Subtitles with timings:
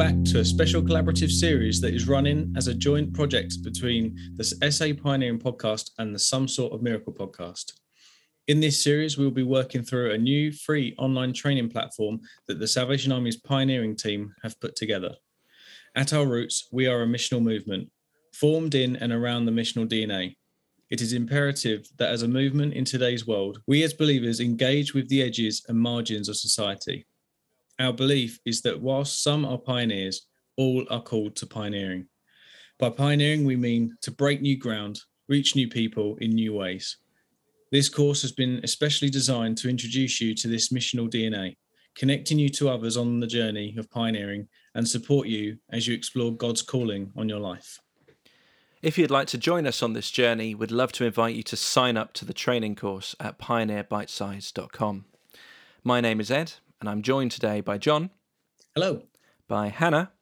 [0.00, 4.44] back to a special collaborative series that is running as a joint project between the
[4.44, 7.74] SA Pioneering podcast and the Some Sort of Miracle podcast.
[8.48, 12.18] In this series, we'll be working through a new free online training platform
[12.48, 15.16] that the Salvation Army's pioneering team have put together.
[15.94, 17.90] At our roots, we are a missional movement,
[18.32, 20.34] formed in and around the missional DNA.
[20.88, 25.10] It is imperative that as a movement in today's world, we as believers engage with
[25.10, 27.04] the edges and margins of society.
[27.80, 30.26] Our belief is that whilst some are pioneers,
[30.58, 32.06] all are called to pioneering.
[32.78, 36.98] By pioneering, we mean to break new ground, reach new people in new ways.
[37.72, 41.56] This course has been especially designed to introduce you to this missional DNA,
[41.94, 46.36] connecting you to others on the journey of pioneering and support you as you explore
[46.36, 47.78] God's calling on your life.
[48.82, 51.56] If you'd like to join us on this journey, we'd love to invite you to
[51.56, 55.06] sign up to the training course at pioneerbitesize.com.
[55.82, 58.10] My name is Ed, and I'm joined today by John.
[58.74, 59.02] Hello.
[59.46, 60.12] By Hannah.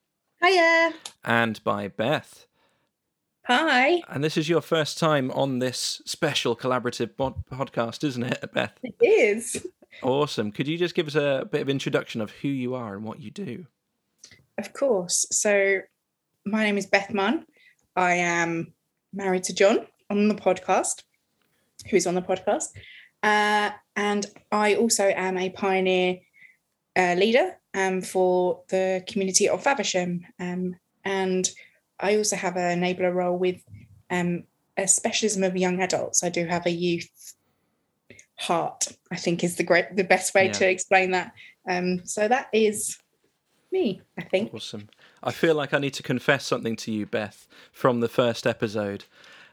[0.44, 0.92] Hiya.
[1.24, 2.46] And by Beth.
[3.46, 4.02] Hi.
[4.08, 8.76] And this is your first time on this special collaborative bod- podcast, isn't it, Beth?
[8.82, 9.66] It is.
[10.02, 10.50] Awesome.
[10.52, 13.20] Could you just give us a bit of introduction of who you are and what
[13.20, 13.66] you do?
[14.58, 15.26] Of course.
[15.30, 15.78] So,
[16.44, 17.46] my name is Beth Munn.
[17.94, 18.74] I am
[19.12, 21.04] married to John on the podcast,
[21.88, 22.68] who is on the podcast.
[23.22, 26.18] Uh, and I also am a pioneer
[26.98, 30.26] uh, leader um, for the community of Faversham.
[30.40, 31.48] Um, and
[32.00, 33.62] I also have an enabler role with
[34.10, 34.44] um,
[34.76, 36.24] a specialism of young adults.
[36.24, 37.34] I do have a youth
[38.36, 38.88] heart.
[39.10, 40.52] I think is the great, the best way yeah.
[40.52, 41.32] to explain that.
[41.68, 42.98] Um, so that is
[43.70, 44.02] me.
[44.18, 44.52] I think.
[44.52, 44.88] Awesome.
[45.22, 49.04] I feel like I need to confess something to you, Beth, from the first episode.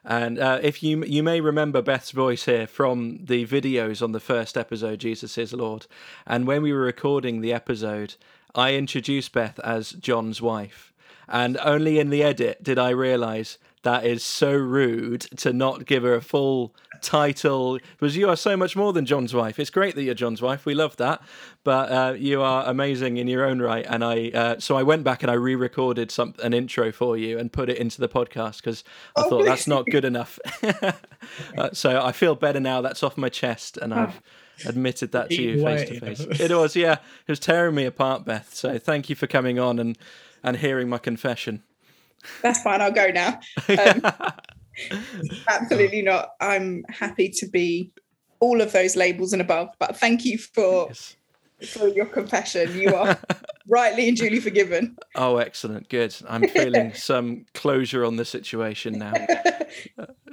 [0.06, 4.20] And uh, if you you may remember Beth's voice here from the videos on the
[4.20, 5.88] first episode, Jesus is Lord.
[6.27, 8.15] And when we were recording the episode,
[8.54, 10.94] I introduced Beth as John's wife.
[11.27, 16.01] And only in the edit did I realize that is so rude to not give
[16.01, 19.59] her a full title because you are so much more than John's wife.
[19.59, 20.65] It's great that you're John's wife.
[20.65, 21.21] We love that,
[21.63, 23.85] but uh, you are amazing in your own right.
[23.87, 27.37] And I, uh, so I went back and I re-recorded some an intro for you
[27.37, 28.83] and put it into the podcast because
[29.15, 30.39] I oh, thought that's not good enough.
[30.63, 32.81] uh, so I feel better now.
[32.81, 34.19] That's off my chest, and I've
[34.65, 36.21] admitted that to you face to face.
[36.39, 38.55] It was, yeah, it was tearing me apart, Beth.
[38.55, 39.95] So thank you for coming on and
[40.41, 41.61] and hearing my confession.
[42.42, 42.81] That's fine.
[42.81, 43.39] I'll go now.
[43.70, 44.02] Um,
[45.48, 46.31] absolutely not.
[46.39, 47.92] I'm happy to be
[48.39, 49.70] all of those labels and above.
[49.80, 51.15] But thank you for yes.
[51.70, 52.77] for your confession.
[52.80, 53.17] You are
[53.67, 54.98] rightly and duly forgiven.
[55.15, 55.89] Oh, excellent.
[55.89, 56.15] Good.
[56.27, 59.14] I'm feeling some closure on the situation now.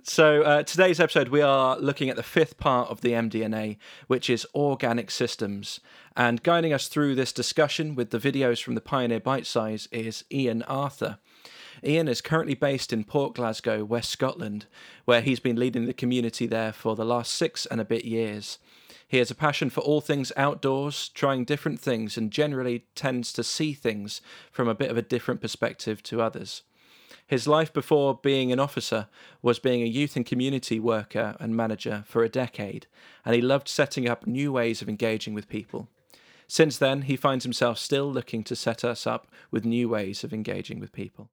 [0.03, 3.79] so, uh, today's episode, we are looking at the fifth part of the MDNA,
[4.09, 5.81] which is organic systems.
[6.17, 10.25] And guiding us through this discussion with the videos from the Pioneer Bite Size is
[10.31, 11.19] Ian Arthur.
[11.85, 14.67] Ian is currently based in Port Glasgow, West Scotland,
[15.05, 18.59] where he's been leading the community there for the last six and a bit years.
[19.09, 23.43] He has a passion for all things outdoors, trying different things, and generally tends to
[23.43, 24.21] see things
[24.53, 26.63] from a bit of a different perspective to others.
[27.27, 29.09] His life before being an officer
[29.43, 32.87] was being a youth and community worker and manager for a decade,
[33.25, 35.89] and he loved setting up new ways of engaging with people.
[36.47, 40.33] Since then, he finds himself still looking to set us up with new ways of
[40.33, 41.31] engaging with people.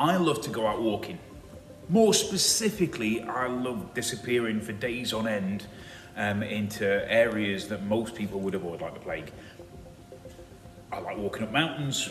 [0.00, 1.18] I love to go out walking.
[1.90, 5.66] More specifically, I love disappearing for days on end
[6.16, 9.30] um, into areas that most people would avoid, like the plague.
[10.90, 12.08] I like walking up mountains.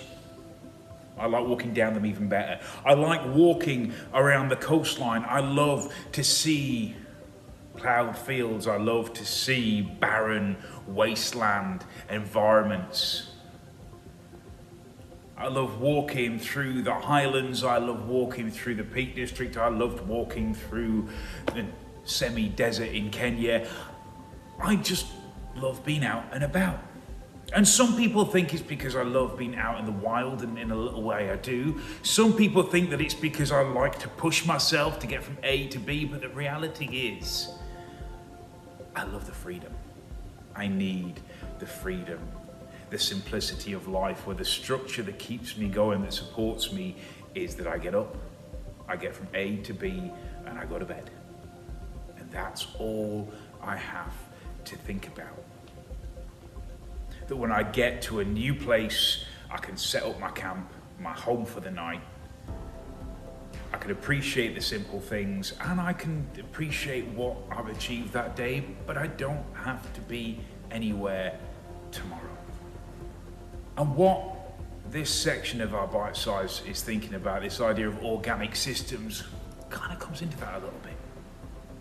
[1.18, 2.60] I like walking down them even better.
[2.86, 5.26] I like walking around the coastline.
[5.28, 6.96] I love to see
[7.76, 8.68] ploughed fields.
[8.68, 10.58] I love to see barren
[10.88, 13.29] wasteland environments.
[15.40, 17.64] I love walking through the highlands.
[17.64, 19.56] I love walking through the Peak District.
[19.56, 21.08] I loved walking through
[21.48, 21.66] the
[22.04, 23.66] semi desert in Kenya.
[24.60, 25.08] I just
[25.56, 26.80] love being out and about.
[27.54, 30.72] And some people think it's because I love being out in the wild, and in
[30.72, 31.80] a little way I do.
[32.04, 35.68] Some people think that it's because I like to push myself to get from A
[35.70, 37.50] to B, but the reality is,
[38.96, 39.74] I love the freedom.
[40.56, 41.22] I need
[41.60, 42.20] the freedom,
[42.90, 46.96] the simplicity of life, where the structure that keeps me going, that supports me,
[47.36, 48.18] is that I get up,
[48.88, 50.12] I get from A to B,
[50.46, 51.10] and I go to bed.
[52.18, 53.32] And that's all
[53.62, 54.14] I have
[54.66, 55.44] to think about.
[57.28, 61.14] That when I get to a new place, I can set up my camp, my
[61.14, 62.02] home for the night,
[63.72, 68.64] I can appreciate the simple things and I can appreciate what I've achieved that day,
[68.88, 70.40] but I don't have to be
[70.72, 71.38] anywhere
[71.92, 72.19] tomorrow.
[73.80, 74.22] And what
[74.92, 79.24] this section of our bite size is thinking about, this idea of organic systems,
[79.70, 80.98] kind of comes into that a little bit.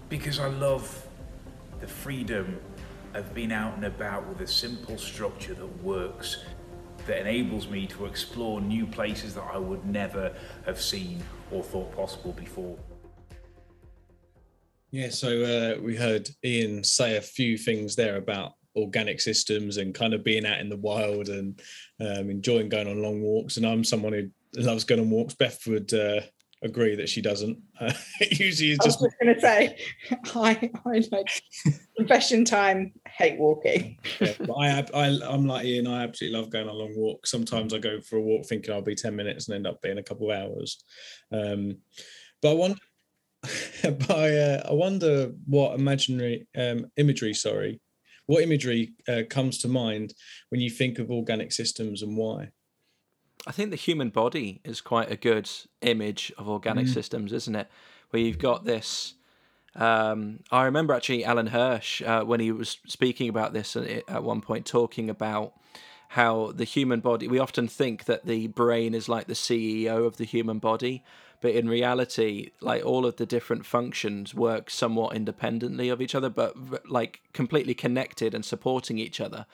[0.08, 1.04] Because I love
[1.80, 2.60] the freedom
[3.14, 6.44] of being out and about with a simple structure that works,
[7.08, 10.32] that enables me to explore new places that I would never
[10.66, 11.20] have seen
[11.50, 12.78] or thought possible before.
[14.92, 19.94] Yeah, so uh, we heard Ian say a few things there about organic systems and
[19.94, 21.60] kind of being out in the wild and
[22.00, 23.56] um, enjoying going on long walks.
[23.56, 24.30] And I'm someone who
[24.60, 25.34] loves going on walks.
[25.34, 26.20] Beth would uh,
[26.62, 27.58] agree that she doesn't.
[27.80, 27.92] Uh,
[28.30, 29.00] usually, it's just.
[29.00, 29.78] I was going to say,
[30.34, 31.42] I, I like
[31.96, 32.92] confession time.
[33.06, 33.98] Hate walking.
[34.20, 35.86] yeah, I, I, I'm like Ian.
[35.86, 37.30] I absolutely love going on long walks.
[37.30, 39.98] Sometimes I go for a walk thinking I'll be ten minutes and end up being
[39.98, 40.82] a couple of hours.
[41.32, 41.78] Um,
[42.42, 42.78] but I wonder.
[43.84, 47.80] but I, uh, I wonder what imaginary um, imagery, sorry,
[48.28, 50.12] what imagery uh, comes to mind
[50.50, 52.50] when you think of organic systems and why?
[53.46, 55.48] I think the human body is quite a good
[55.80, 56.92] image of organic mm.
[56.92, 57.69] systems, isn't it?
[58.10, 59.14] Where you've got this.
[59.75, 64.42] Um, I remember actually Alan Hirsch uh, when he was speaking about this at one
[64.42, 65.54] point, talking about
[66.08, 67.28] how the human body.
[67.28, 71.02] We often think that the brain is like the CEO of the human body,
[71.40, 76.31] but in reality like all of the different functions work somewhat independently of each other
[76.31, 76.55] but
[76.88, 79.46] like completely connected and supporting each other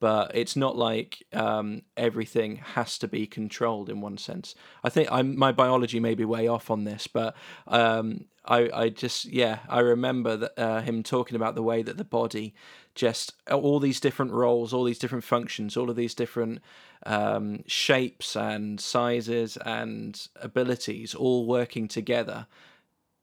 [0.00, 4.54] but it's not like um, everything has to be controlled in one sense.
[4.82, 7.36] I think I'm, my biology may be way off on this, but
[7.68, 11.98] um, I, I just yeah I remember that uh, him talking about the way that
[11.98, 12.54] the body
[12.94, 16.60] just all these different roles, all these different functions, all of these different
[17.06, 22.46] um, shapes and sizes and abilities all working together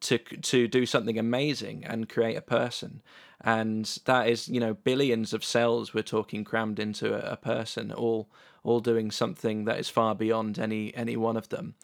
[0.02, 3.02] to to do something amazing and create a person
[3.42, 7.92] and that is you know billions of cells we're talking crammed into a, a person
[7.92, 8.30] all
[8.64, 11.76] all doing something that is far beyond any any one of them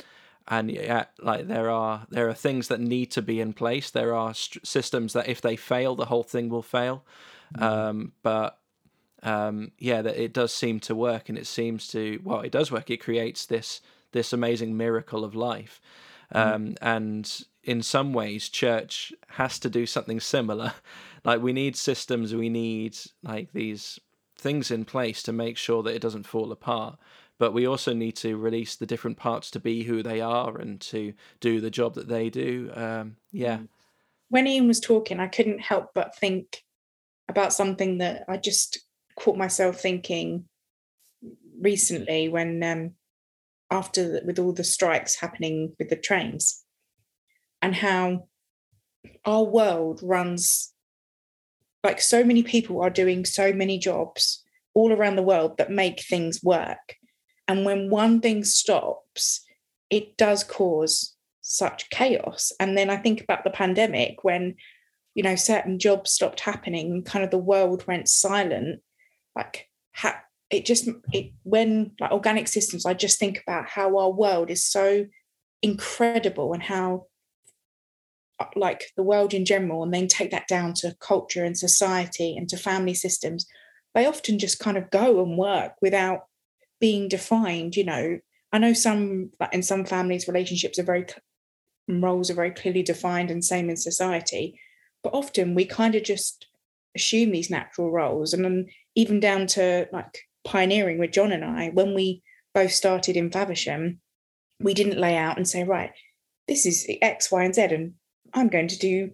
[0.48, 4.14] and yeah like there are there are things that need to be in place there
[4.14, 7.04] are st- systems that if they fail the whole thing will fail
[7.56, 7.64] mm-hmm.
[7.64, 8.60] um, but
[9.24, 12.72] um, yeah, that it does seem to work, and it seems to well, it does
[12.72, 12.90] work.
[12.90, 13.82] It creates this
[14.12, 15.82] this amazing miracle of life,
[16.34, 16.56] mm.
[16.56, 16.78] um, mm.
[16.82, 20.74] and in some ways, church has to do something similar.
[21.24, 24.00] like we need systems, we need like these
[24.38, 26.98] things in place to make sure that it doesn't fall apart.
[27.40, 30.80] But we also need to release the different parts to be who they are and
[30.82, 32.72] to do the job that they do.
[32.76, 33.58] Um, yeah.
[33.58, 33.68] Mm.
[34.30, 36.64] When Ian was talking, I couldn't help but think
[37.30, 38.80] about something that I just
[39.16, 40.46] caught myself thinking
[41.60, 42.92] recently when um,
[43.72, 46.63] after with all the strikes happening with the trains
[47.64, 48.28] and how
[49.26, 50.74] our world runs
[51.84, 54.44] like so many people are doing so many jobs
[54.74, 56.96] all around the world that make things work.
[57.48, 59.44] And when one thing stops
[59.90, 62.52] it does cause such chaos.
[62.60, 64.56] And then i think about the pandemic when
[65.16, 68.82] you know certain jobs stopped happening kind of the world went silent.
[69.36, 70.16] Like how
[70.50, 74.66] it just it when like organic systems i just think about how our world is
[74.66, 75.06] so
[75.62, 77.08] incredible and how
[78.56, 82.50] like the world in general and then take that down to culture and society and
[82.50, 83.46] to family systems
[83.96, 86.22] they often just kind of go and work without
[86.80, 88.20] being defined you know.
[88.52, 91.06] I know some in some families relationships are very
[91.88, 94.60] roles are very clearly defined and same in society
[95.04, 96.48] but often we kind of just
[96.96, 101.70] assume these natural roles and then even down to like pioneering with John and I,
[101.70, 102.22] when we
[102.54, 104.00] both started in Faversham,
[104.60, 105.92] we didn't lay out and say, right,
[106.48, 107.94] this is X, Y, and Z, and
[108.34, 109.12] I'm going to do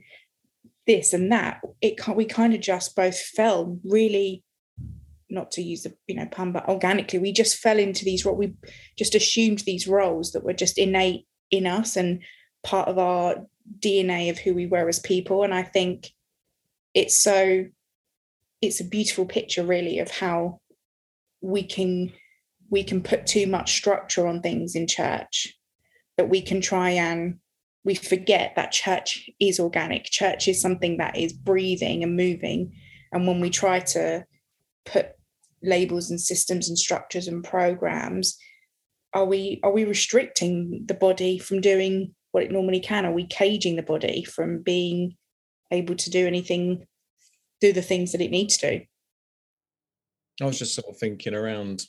[0.87, 1.61] this and that.
[1.81, 4.43] It can, we kind of just both fell really,
[5.29, 8.37] not to use the you know pun, but organically, we just fell into these what
[8.37, 8.53] we
[8.97, 12.21] just assumed these roles that were just innate in us and
[12.63, 13.45] part of our
[13.79, 15.43] DNA of who we were as people.
[15.43, 16.09] And I think
[16.93, 17.65] it's so
[18.61, 20.59] it's a beautiful picture really of how
[21.41, 22.11] we can
[22.69, 25.55] we can put too much structure on things in church
[26.17, 27.39] that we can try and
[27.83, 32.73] we forget that church is organic church is something that is breathing and moving
[33.11, 34.23] and when we try to
[34.85, 35.11] put
[35.63, 38.37] labels and systems and structures and programs
[39.13, 43.25] are we are we restricting the body from doing what it normally can are we
[43.25, 45.15] caging the body from being
[45.71, 46.85] able to do anything
[47.59, 48.81] do the things that it needs to.
[50.41, 51.83] I was just sort of thinking around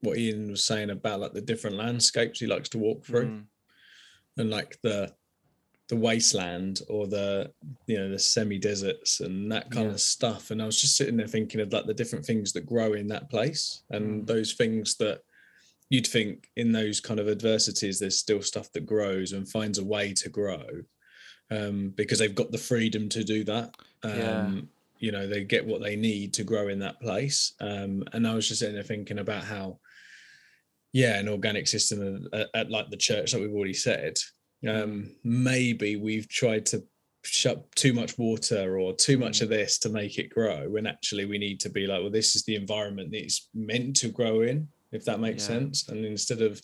[0.00, 3.44] what Ian was saying about like the different landscapes he likes to walk through, mm.
[4.36, 5.12] and like the
[5.88, 7.52] the wasteland or the
[7.86, 9.92] you know the semi deserts and that kind Yeah.
[9.94, 12.64] of stuff and i was just sitting there thinking of like the different things that
[12.66, 14.26] grow in that place and Mm.
[14.26, 15.20] those things that
[15.90, 19.84] you'd think in those kind of adversities there's still stuff that grows and finds a
[19.84, 20.64] way to grow
[21.50, 24.60] um, because they've got the freedom to do that um, Yeah.
[25.00, 28.34] you know they get what they need to grow in that place um, and i
[28.34, 29.78] was just sitting there thinking about how
[30.92, 34.16] yeah an organic system at, at like the church that we've already said
[34.68, 36.82] um, maybe we've tried to
[37.22, 41.24] shut too much water or too much of this to make it grow when actually
[41.24, 44.42] we need to be like well this is the environment that it's meant to grow
[44.42, 45.56] in if that makes Yeah.
[45.56, 45.88] sense.
[45.88, 46.60] And instead of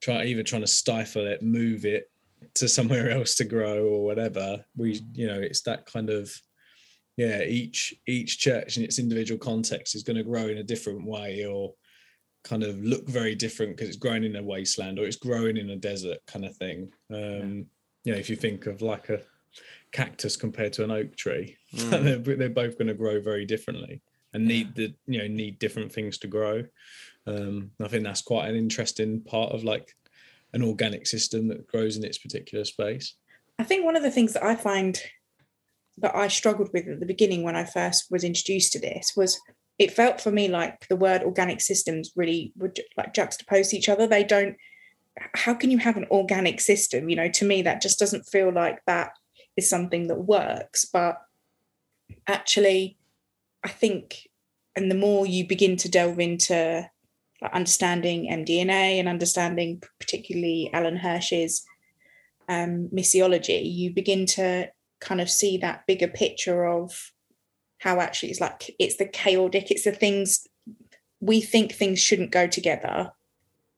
[0.00, 2.10] try either trying to stifle it move it
[2.54, 6.34] to somewhere else to grow or whatever we you know it's that kind of
[7.18, 11.04] yeah each each church in its individual context is going to grow in a different
[11.04, 11.74] way or
[12.42, 15.70] kind of look very different because it's growing in a wasteland or it's growing in
[15.70, 17.66] a desert kind of thing um
[18.04, 19.20] you know if you think of like a
[19.92, 22.24] cactus compared to an oak tree Mm.
[22.24, 24.00] they're, they're both going to grow very differently
[24.32, 26.64] and need the you know need different things to grow.
[27.26, 29.94] Um i think that's quite an interesting part of like
[30.52, 33.14] an organic system that grows in its particular space.
[33.60, 35.00] I think one of the things that I find
[35.98, 39.38] that I struggled with at the beginning when I first was introduced to this was
[39.80, 44.06] it felt for me like the word organic systems really would like juxtapose each other.
[44.06, 44.56] They don't.
[45.34, 47.08] How can you have an organic system?
[47.08, 49.12] You know, to me that just doesn't feel like that
[49.56, 50.84] is something that works.
[50.84, 51.16] But
[52.26, 52.98] actually,
[53.64, 54.28] I think,
[54.76, 56.86] and the more you begin to delve into
[57.40, 61.64] like understanding MDNA and understanding particularly Alan Hirsch's
[62.50, 64.68] um, missiology, you begin to
[65.00, 67.12] kind of see that bigger picture of
[67.80, 70.46] how actually it's like it's the chaotic, it's the things
[71.20, 73.12] we think things shouldn't go together.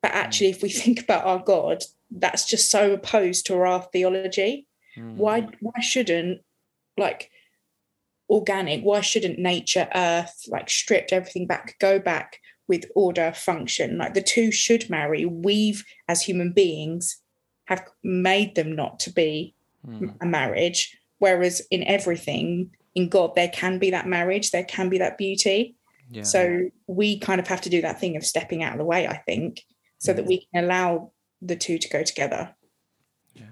[0.03, 4.67] But actually, if we think about our God, that's just so opposed to our theology.
[4.99, 5.15] Mm.
[5.17, 6.43] Why why shouldn't
[6.99, 7.31] like
[8.29, 13.99] organic, why shouldn't nature, earth, like stripped everything back, go back with order, function?
[13.99, 15.25] Like the two should marry.
[15.25, 17.19] We've as human beings
[17.67, 19.55] have made them not to be
[19.85, 20.15] Mm.
[20.21, 24.99] a marriage whereas in everything in god there can be that marriage there can be
[24.99, 25.77] that beauty
[26.11, 26.23] Yeah.
[26.25, 29.07] so we kind of have to do that thing of stepping out of the way
[29.07, 29.65] i think
[29.99, 30.29] so that Mm.
[30.29, 32.55] we can allow the two to go together
[33.35, 33.47] Yeah.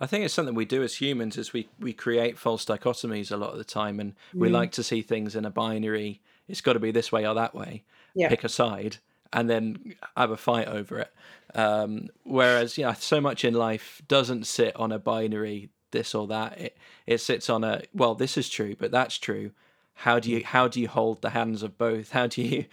[0.00, 3.36] I think it's something we do as humans is we, we create false dichotomies a
[3.36, 4.52] lot of the time and we Mm.
[4.52, 6.20] like to see things in a binary.
[6.48, 7.84] It's got to be this way or that way.
[8.14, 8.28] Yeah.
[8.28, 8.96] Pick a side
[9.32, 11.12] and then have a fight over it.
[11.54, 16.58] Um, whereas, yeah, so much in life doesn't sit on a binary, this or that.
[16.60, 19.52] It it sits on a well, this is true, but that's true.
[19.94, 22.10] How do you how do you hold the hands of both?
[22.10, 22.64] How do you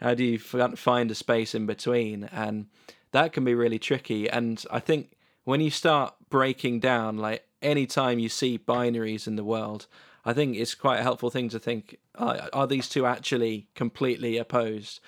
[0.00, 2.24] how do you find a space in between?
[2.24, 2.66] And
[3.12, 4.28] that can be really tricky.
[4.28, 5.12] And I think
[5.44, 9.86] when you start breaking down, like anytime you see binaries in the world,
[10.24, 14.36] I think it's quite a helpful thing to think: uh, are these two actually completely
[14.36, 15.00] opposed?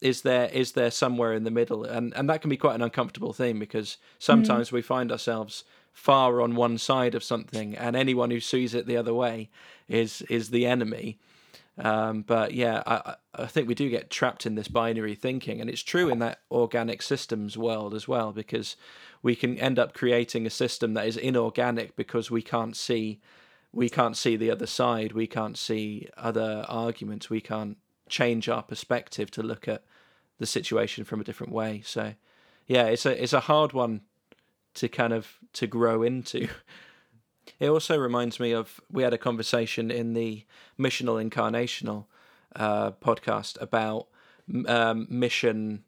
[0.00, 1.84] Is there is there somewhere in the middle?
[1.84, 6.40] And and that can be quite an uncomfortable thing because sometimes we find ourselves far
[6.40, 9.50] on one side of something, and anyone who sees it the other way
[9.88, 11.18] is is the enemy.
[11.78, 15.70] Um, but yeah, I, I- think we do get trapped in this binary thinking, and
[15.70, 18.76] it's true in that organic systems world as well, because
[19.22, 23.20] we can end up creating a system that is inorganic because we can't see
[23.72, 28.62] we can't see the other side, we can't see other arguments, we can't change our
[28.62, 29.82] perspective to look at
[30.38, 31.80] the situation from a different way.
[31.86, 32.12] So
[32.66, 34.02] yeah, it's a it's a hard one
[34.74, 36.48] to kind of to grow into.
[37.58, 40.44] It also reminds me of we had a conversation in the
[40.78, 42.06] missional incarnational
[42.54, 44.06] uh, podcast about
[44.66, 45.84] um, mission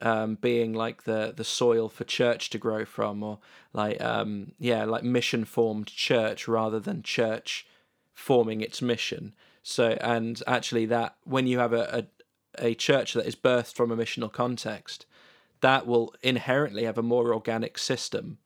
[0.00, 3.38] um, being like the the soil for church to grow from, or
[3.72, 7.66] like um, yeah, like mission formed church rather than church
[8.12, 9.34] forming its mission.
[9.62, 12.06] So and actually that when you have a,
[12.58, 15.06] a a church that is birthed from a missional context,
[15.62, 18.36] that will inherently have a more organic system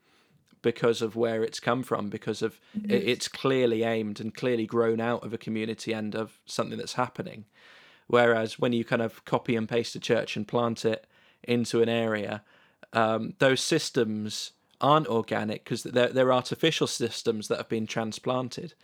[0.62, 5.00] because of where it's come from, because of it, it's clearly aimed and clearly grown
[5.00, 7.44] out of a community and of something that's happening.
[8.06, 11.06] Whereas when you kind of copy and paste a church and plant it
[11.42, 12.42] into an area,
[12.92, 18.74] um, those systems aren't organic because they're, they're artificial systems that have been transplanted.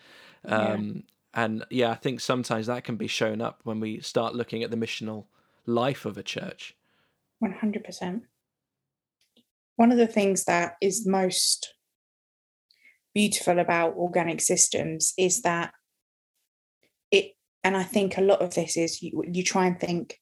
[0.44, 4.62] Um, And yeah, I think sometimes that can be shown up when we start looking
[4.62, 5.24] at the missional
[5.64, 6.74] life of a church.
[7.42, 8.20] 100%.
[9.76, 11.75] One of the things that is most
[13.14, 15.72] beautiful about organic systems is that
[17.11, 17.32] it,
[17.64, 20.18] and I think a lot of this is you, you try and think,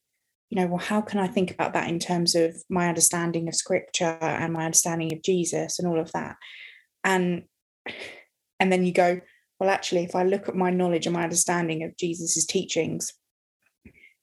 [0.48, 3.54] you know, well, how can I think about that in terms of my understanding of
[3.54, 6.36] scripture and my understanding of Jesus and all of that?
[7.04, 7.44] And
[8.58, 9.20] and then you go,
[9.58, 13.12] well, actually, if I look at my knowledge and my understanding of Jesus's teachings,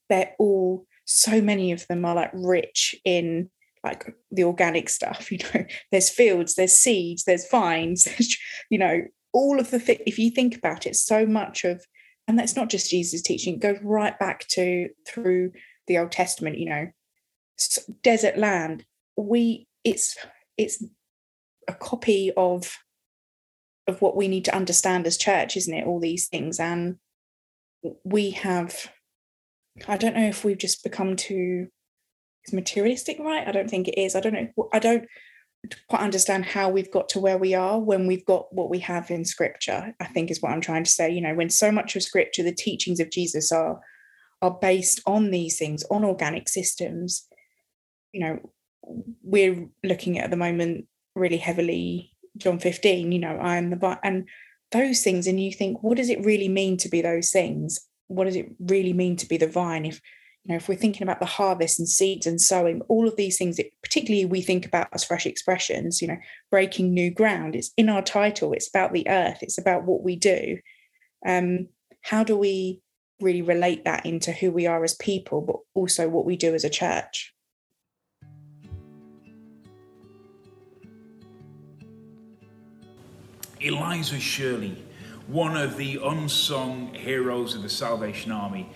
[0.10, 3.50] they're all so many of them are like rich in
[3.84, 5.66] like the organic stuff you know?
[5.92, 8.38] There's fields there's seeds there's vines there's,
[8.70, 9.02] you know
[9.34, 11.86] all of the if you think about it so much of
[12.28, 15.52] and that's not just jesus teaching it goes right back to through
[15.88, 16.88] the old testament you know?
[18.04, 18.86] Desert land
[19.16, 20.16] we it's
[20.58, 20.84] it's
[21.68, 22.78] a copy of
[23.88, 26.60] of what we need to understand as church isn't it all these things?
[26.60, 26.98] And
[28.04, 28.92] we have
[29.88, 31.68] I don't know if we've just become too
[32.52, 33.48] materialistic, right?
[33.48, 34.16] I don't think it is.
[34.16, 34.70] I don't know.
[34.74, 35.06] I don't
[35.90, 39.10] quite understand how we've got to where we are when we've got what we have
[39.12, 41.96] in scripture i think is what i'm trying to say you know when so much
[41.96, 43.82] of scripture the teachings of jesus are
[44.42, 47.28] are based on these things on organic systems
[48.14, 48.40] you know
[49.24, 54.00] we're looking at, at the moment really heavily john 15 you know i am the
[54.04, 54.28] and
[54.72, 58.26] those things and you think what does it really mean to be those things what
[58.26, 59.86] does it really mean to be the vine?
[59.86, 60.02] If
[60.46, 63.38] you know if we're thinking about the harvest and seeds and sowing all of these
[63.38, 66.18] things that particularly we think about as fresh expressions you know
[66.50, 70.16] breaking new ground it's in our title it's about the earth it's about what we
[70.16, 70.58] do.
[71.26, 71.68] Um
[72.02, 72.82] how do we
[73.20, 76.64] really relate that into who we are as people but also what we do as
[76.64, 77.34] a church?
[83.60, 84.78] Eliza Shirley
[85.28, 88.70] one of the unsung heroes of the Salvation Army,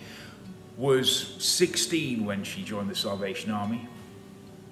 [0.77, 3.87] was 16 when she joined the Salvation Army,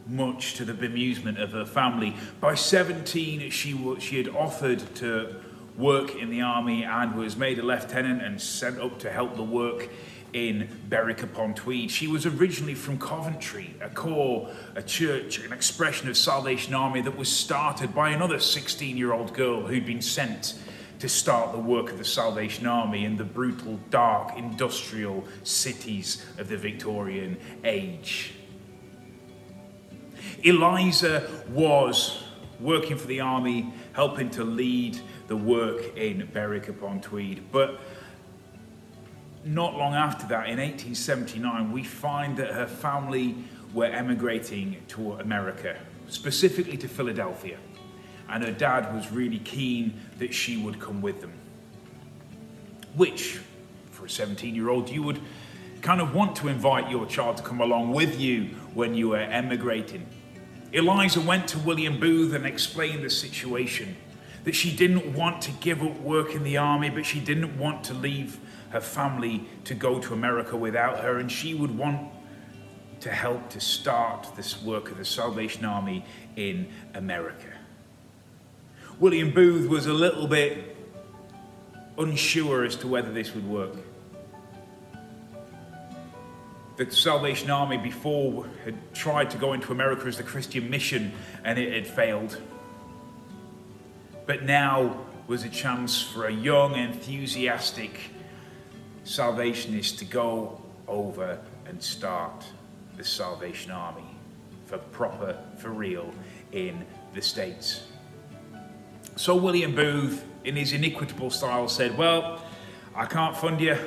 [0.07, 2.15] much to the bemusement of her family.
[2.41, 5.35] By 17, she, she had offered to
[5.77, 9.43] work in the army and was made a lieutenant and sent up to help the
[9.43, 9.89] work
[10.33, 11.89] in Berwick upon Tweed.
[11.89, 17.17] She was originally from Coventry, a corps, a church, an expression of Salvation Army that
[17.17, 20.55] was started by another 16 year old girl who'd been sent
[20.99, 26.49] to start the work of the Salvation Army in the brutal, dark, industrial cities of
[26.49, 28.33] the Victorian age.
[30.43, 32.23] Eliza was
[32.59, 37.49] working for the army, helping to lead the work in Berwick upon Tweed.
[37.51, 37.79] But
[39.45, 43.35] not long after that, in 1879, we find that her family
[43.73, 47.57] were emigrating to America, specifically to Philadelphia
[48.29, 51.33] and her dad was really keen that she would come with them.
[52.95, 53.39] Which,
[53.91, 55.19] for a 17 year old, you would
[55.81, 59.17] kind of want to invite your child to come along with you when you were
[59.17, 60.05] emigrating.
[60.71, 63.95] Eliza went to William Booth and explained the situation
[64.43, 67.83] that she didn't want to give up work in the army, but she didn't want
[67.85, 72.11] to leave her family to go to America without her, and she would want
[72.99, 76.05] to help to start this work of the Salvation Army
[76.35, 77.47] in America.
[78.99, 80.75] William Booth was a little bit
[81.97, 83.77] unsure as to whether this would work.
[86.75, 91.13] The Salvation Army before had tried to go into America as the Christian mission
[91.45, 92.41] and it had failed.
[94.25, 97.97] But now was a chance for a young, enthusiastic
[99.05, 102.43] Salvationist to go over and start
[102.97, 104.17] the Salvation Army
[104.65, 106.13] for proper, for real,
[106.51, 107.88] in the States.
[109.19, 112.41] So William Booth, in his iniquitable style, said, Well,
[112.95, 113.77] I can't fund you,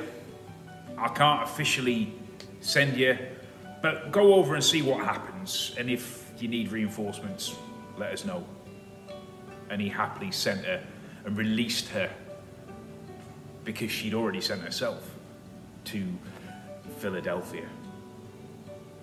[0.95, 2.13] I can't officially
[2.61, 3.17] send you,
[3.81, 5.73] but go over and see what happens.
[5.75, 7.55] And if you need reinforcements,
[7.97, 8.45] let us know.
[9.71, 10.83] And he happily sent her
[11.25, 12.11] and released her
[13.63, 15.15] because she'd already sent herself
[15.85, 16.05] to
[16.99, 17.65] Philadelphia.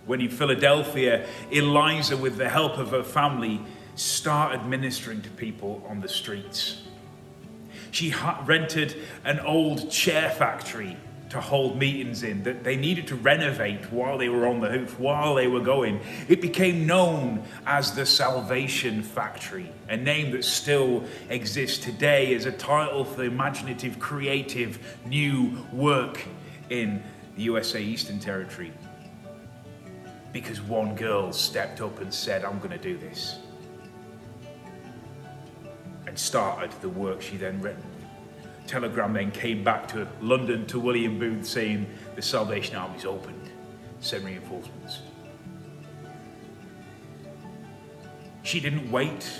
[0.07, 3.61] When in Philadelphia, Eliza, with the help of her family,
[4.01, 6.83] started ministering to people on the streets.
[7.91, 10.97] She rented an old chair factory
[11.29, 14.99] to hold meetings in that they needed to renovate while they were on the hoof,
[14.99, 16.01] while they were going.
[16.29, 22.53] It became known as the Salvation Factory, a name that still exists today as a
[22.53, 26.25] title for imaginative, creative, new work
[26.69, 27.03] in
[27.37, 28.73] the USA Eastern Territory.
[30.33, 33.39] Because one girl stepped up and said, I'm going to do this
[36.11, 37.85] and started the work she then written.
[38.67, 43.49] Telegram then came back to London to William Booth saying the Salvation Army's opened,
[44.01, 45.03] send reinforcements.
[48.43, 49.31] She didn't wait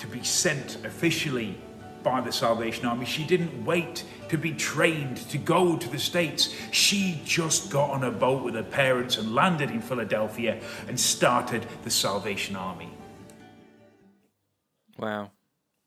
[0.00, 1.56] to be sent officially
[2.02, 3.06] by the Salvation Army.
[3.06, 6.52] She didn't wait to be trained to go to the States.
[6.72, 11.68] She just got on a boat with her parents and landed in Philadelphia and started
[11.84, 12.90] the Salvation Army.
[14.98, 15.30] Wow.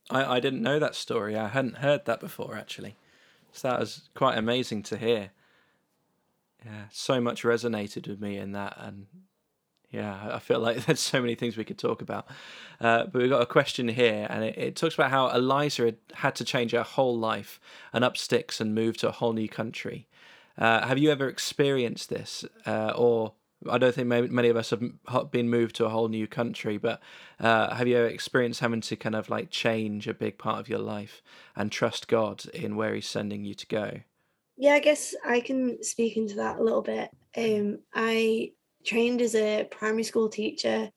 [0.09, 1.37] I, I didn't know that story.
[1.37, 2.95] I hadn't heard that before actually.
[3.51, 5.31] So that was quite amazing to hear.
[6.65, 9.07] Yeah, so much resonated with me in that, and
[9.91, 12.27] yeah, I feel like there's so many things we could talk about.
[12.81, 15.97] Uh, but we've got a question here, and it, it, talks about how Eliza had
[16.13, 17.59] had to change her whole life
[17.93, 20.07] and up sticks and move to a whole new country.
[20.57, 23.33] Uh, have you ever experienced this, uh, or
[23.67, 27.01] I don't think many of us have been moved to a whole new country, but
[27.39, 30.69] uh, have you ever experienced having to kind of like change a big part of
[30.69, 31.21] your life
[31.55, 33.99] and trust God in where He's sending you to go?
[34.55, 37.09] Yeah, I guess I can speak into that a little bit.
[37.35, 38.51] Um, I
[38.85, 40.91] trained as a primary school teacher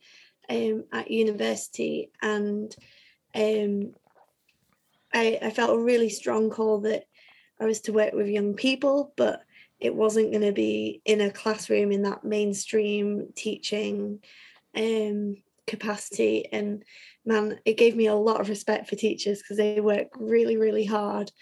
[0.49, 2.75] um, at university, and
[3.35, 3.95] um,
[5.13, 7.05] I, I felt a really strong call that
[7.61, 9.43] I was to work with young people, but
[9.83, 14.21] it wasn't going to be in a classroom in that mainstream teaching
[14.77, 16.47] um, capacity.
[16.53, 16.85] And
[17.27, 20.85] man, it gave me a lot of respect for teachers because they work really, really
[20.85, 21.33] hard.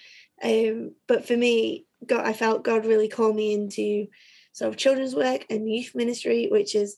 [0.43, 4.07] Um, but for me, God, I felt God really called me into
[4.53, 6.97] sort of children's work and youth ministry, which is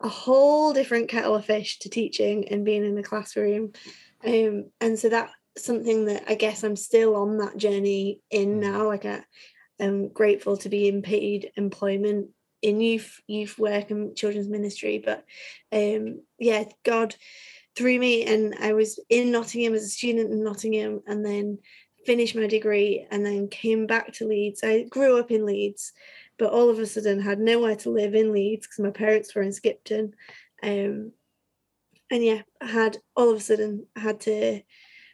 [0.00, 3.72] a whole different kettle of fish to teaching and being in the classroom.
[4.24, 8.60] Um, and so that's something that I guess I'm still on that journey in mm.
[8.60, 8.88] now.
[8.88, 9.22] Like I,
[9.82, 12.28] I'm grateful to be in paid employment
[12.62, 15.02] in youth youth work and children's ministry.
[15.04, 15.24] But
[15.72, 17.16] um, yeah, God
[17.74, 21.58] through me, and I was in Nottingham as a student in Nottingham, and then
[22.06, 24.60] finished my degree, and then came back to Leeds.
[24.62, 25.92] I grew up in Leeds,
[26.38, 29.42] but all of a sudden had nowhere to live in Leeds because my parents were
[29.42, 30.14] in Skipton.
[30.62, 31.12] Um,
[32.10, 34.62] and yeah, I had all of a sudden had to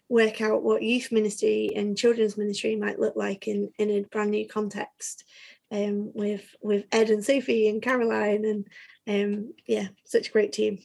[0.08, 4.30] work out what youth ministry and children's ministry might look like in in a brand
[4.30, 5.24] new context
[5.70, 8.66] um, with with Ed and Sophie and Caroline and
[9.08, 10.78] um, yeah, such a great team.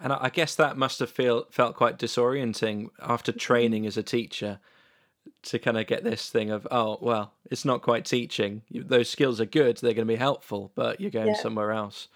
[0.00, 3.38] And I guess that must have feel felt quite disorienting after mm-hmm.
[3.38, 4.58] training as a teacher
[5.42, 9.40] to kind of get this thing of oh well it's not quite teaching those skills
[9.40, 11.34] are good they're going to be helpful but you're going yeah.
[11.34, 12.08] somewhere else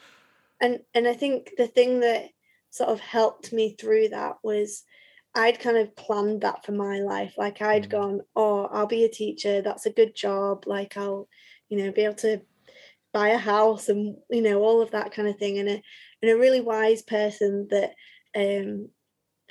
[0.61, 2.31] and and i think the thing that
[2.71, 4.83] sort of helped me through that was
[5.37, 7.35] I'd kind of planned that for my life.
[7.37, 7.91] Like I'd mm.
[7.91, 9.61] gone, oh, I'll be a teacher.
[9.61, 10.65] That's a good job.
[10.67, 11.29] Like I'll,
[11.69, 12.41] you know, be able to
[13.13, 15.59] buy a house and you know all of that kind of thing.
[15.59, 15.83] And a
[16.23, 17.93] and a really wise person that
[18.35, 18.89] um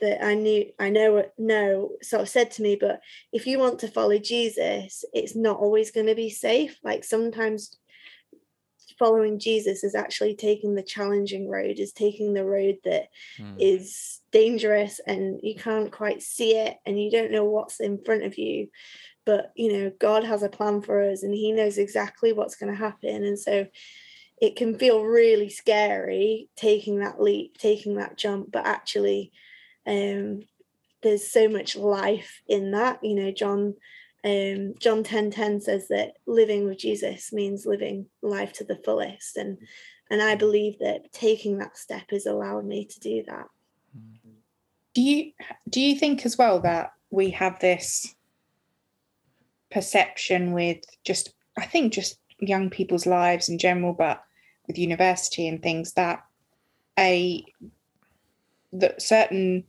[0.02, 3.00] that I knew I know know sort of said to me, but
[3.32, 6.78] if you want to follow Jesus, it's not always going to be safe.
[6.84, 7.78] Like sometimes
[8.98, 13.56] following Jesus is actually taking the challenging road, is taking the road that mm.
[13.60, 18.24] is dangerous and you can't quite see it and you don't know what's in front
[18.24, 18.68] of you.
[19.26, 22.72] But you know, God has a plan for us and He knows exactly what's going
[22.72, 23.24] to happen.
[23.24, 23.68] And so
[24.42, 29.32] it can feel really scary taking that leap, taking that jump, but actually
[29.88, 30.42] um
[31.04, 33.04] there's so much life in that.
[33.04, 33.76] You know, John
[34.26, 39.38] um, John 10 10 says that living with Jesus means living life to the fullest.
[39.38, 39.60] And
[40.10, 43.46] and I believe that taking that step has allowed me to do that.
[44.96, 45.32] Do you
[45.70, 48.16] do you think as well that we have this
[49.70, 54.24] perception with just I think just young people's lives in general, but
[54.66, 56.24] with university and things that
[56.98, 57.46] a
[58.74, 59.66] that certain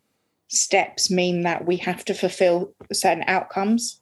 [0.49, 4.01] steps mean that we have to fulfill certain outcomes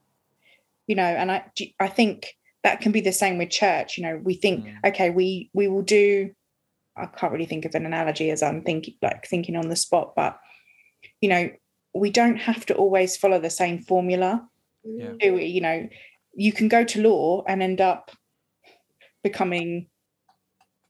[0.87, 1.45] you know and i
[1.81, 4.77] i think that can be the same with church you know we think mm.
[4.85, 6.31] okay we we will do
[6.97, 10.13] i can't really think of an analogy as i'm thinking like thinking on the spot
[10.17, 10.39] but
[11.21, 11.51] you know
[11.95, 14.47] we don't have to always follow the same formula
[14.85, 15.13] yeah.
[15.21, 15.89] do we you know
[16.35, 18.11] you can go to law and end up
[19.23, 19.87] becoming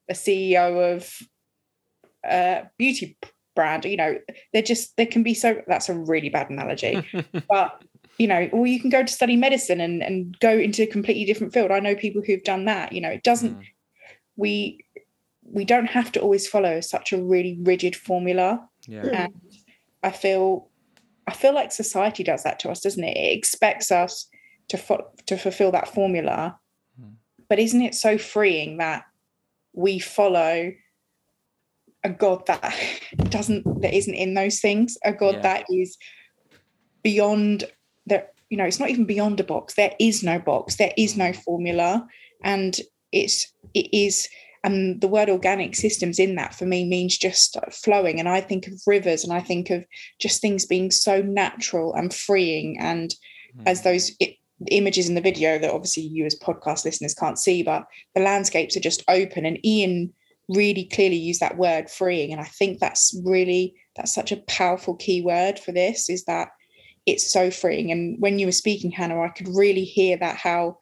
[0.09, 1.18] a ceo of
[2.24, 3.16] a beauty
[3.54, 4.16] brand you know
[4.52, 7.07] they're just they can be so that's a really bad analogy
[7.48, 7.83] but
[8.18, 11.24] you know, or you can go to study medicine and, and go into a completely
[11.24, 11.70] different field.
[11.70, 12.92] I know people who've done that.
[12.92, 13.64] You know, it doesn't mm.
[14.37, 14.85] we
[15.42, 18.66] we don't have to always follow such a really rigid formula.
[18.87, 19.07] Yeah.
[19.07, 19.35] And
[20.03, 20.70] I feel
[21.27, 23.16] I feel like society does that to us, doesn't it?
[23.16, 24.29] It expects us
[24.68, 26.59] to fo- to fulfill that formula.
[27.00, 27.14] Mm.
[27.48, 29.05] But isn't it so freeing that
[29.72, 30.72] we follow
[32.05, 32.74] a God that
[33.31, 35.42] doesn't that isn't in those things, a God yeah.
[35.42, 35.96] that is
[37.03, 37.64] beyond
[38.07, 39.75] there you know it's not even beyond a box.
[39.75, 40.77] There is no box.
[40.77, 42.07] There is no formula.
[42.43, 42.79] And
[43.12, 44.29] it's it is
[44.62, 48.19] and the word organic systems in that for me means just flowing.
[48.19, 49.85] And i think of rivers and i think of
[50.19, 53.14] just things being so natural and freeing and
[53.57, 53.62] mm.
[53.67, 54.37] as those it,
[54.71, 58.77] images in the video that obviously you as podcast listeners can't see but the landscapes
[58.77, 59.47] are just open.
[59.47, 60.12] And ian
[60.49, 62.33] really clearly use that word freeing.
[62.33, 66.49] And i think that's really that's such a powerful key word for this is that
[67.07, 67.90] it's so freeing.
[67.90, 70.79] And when you were speaking hannah i could really hear that how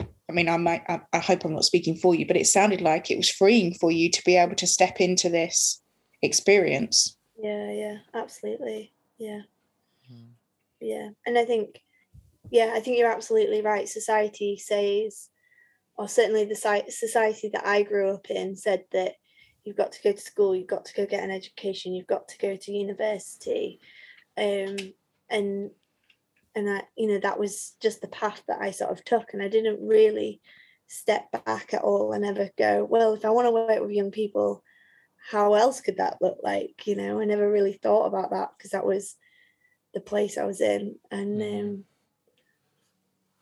[0.00, 2.80] i mean i might I, I hope i'm not speaking for you but it sounded
[2.80, 5.80] like it was freeing for you to be able to step into this
[6.22, 7.16] experience.
[7.38, 8.92] Yeah yeah absolutely.
[9.18, 9.42] Yeah.
[10.12, 10.28] Mm.
[10.80, 11.08] yeah.
[11.26, 11.82] And i think
[12.50, 13.88] yeah i think you're absolutely right.
[13.88, 15.30] Society says
[15.96, 19.14] or certainly the society that I grew up in said that
[19.64, 22.28] you've got to go to school, you've got to go get an education, you've got
[22.28, 23.80] to go to university,
[24.36, 24.76] um,
[25.30, 25.70] and
[26.54, 29.42] and I, you know, that was just the path that I sort of took, and
[29.42, 30.40] I didn't really
[30.86, 34.10] step back at all and ever go, well, if I want to work with young
[34.10, 34.62] people,
[35.30, 36.86] how else could that look like?
[36.86, 39.16] You know, I never really thought about that because that was
[39.92, 41.60] the place I was in, and mm-hmm.
[41.60, 41.84] um,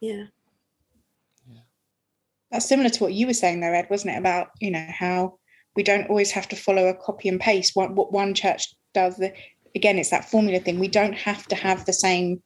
[0.04, 0.24] yeah
[2.50, 5.38] that's similar to what you were saying there ed wasn't it about you know how
[5.76, 9.16] we don't always have to follow a copy and paste what, what one church does
[9.16, 9.32] the,
[9.74, 10.78] again it's that formula thing.
[10.78, 12.42] We don't have to have the same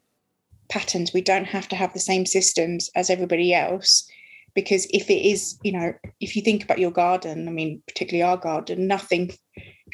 [0.68, 1.12] patterns.
[1.12, 4.08] We don't have to have the same systems as everybody else.
[4.54, 8.28] Because if it is you know if you think about your garden i mean particularly
[8.28, 9.30] our garden nothing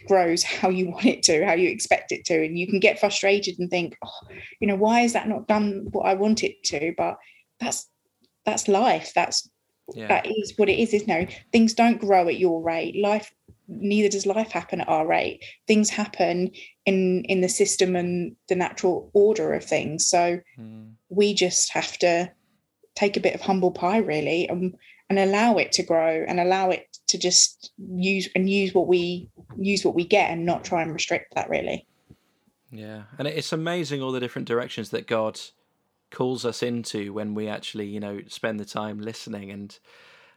[0.07, 2.45] grows how you want it to how you expect it to.
[2.45, 4.29] And you can get frustrated and think oh
[4.61, 6.95] you know why is that not done what i want it to?
[6.97, 7.19] But
[7.61, 7.89] that's
[8.45, 9.13] that's life.
[9.15, 9.49] That's
[9.95, 10.09] yeah.
[10.09, 12.97] that is what it is is no things don't grow at your rate.
[12.97, 13.33] Life
[13.69, 16.51] neither does life happen at our rate things happen
[16.87, 20.91] in in the system and the natural order of things so mm.
[21.09, 22.31] we just have to
[22.95, 24.75] take a bit of humble pie really and
[25.11, 29.29] and allow it to grow and allow it to just use and use what we
[29.57, 31.87] use what we get and not try and restrict that really
[32.71, 35.41] yeah and it's amazing all the different directions that god
[36.15, 39.51] calls us into when we actually, you know, spend the time listening.
[39.51, 39.77] And,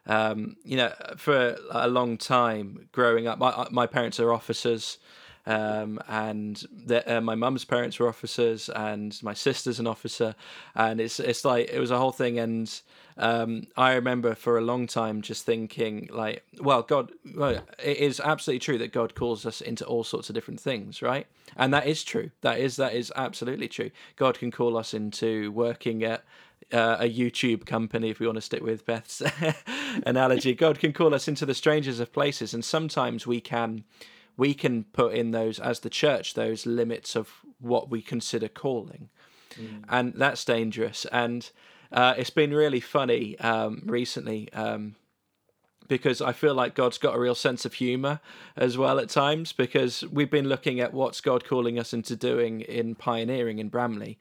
[0.07, 4.97] um, you know, for a long time growing up, my, my parents are officers.
[5.45, 10.35] Um, and the, uh, my mum's parents were officers, and my sister's an officer,
[10.75, 12.37] and it's it's like it was a whole thing.
[12.37, 12.81] And
[13.15, 18.19] um, I remember for a long time just thinking like, well, God, well, it is
[18.19, 21.27] absolutely true that God calls us into all sorts of different things, right?
[21.55, 22.31] And that is true.
[22.41, 23.91] That is that is absolutely true.
[24.17, 26.25] God can call us into working at
[26.71, 29.21] uh, a YouTube company, if we want to stick with Beth's
[30.05, 30.53] analogy.
[30.53, 33.83] God can call us into the strangers of places, and sometimes we can
[34.35, 39.09] we can put in those as the church those limits of what we consider calling,
[39.55, 39.83] mm.
[39.89, 41.05] and that's dangerous.
[41.11, 41.49] And
[41.91, 44.51] uh, it's been really funny um, recently.
[44.53, 44.95] Um,
[45.87, 48.19] because I feel like God's got a real sense of humor
[48.57, 52.59] as well at times because we've been looking at what's God calling us into doing
[52.59, 54.19] in pioneering in Bramley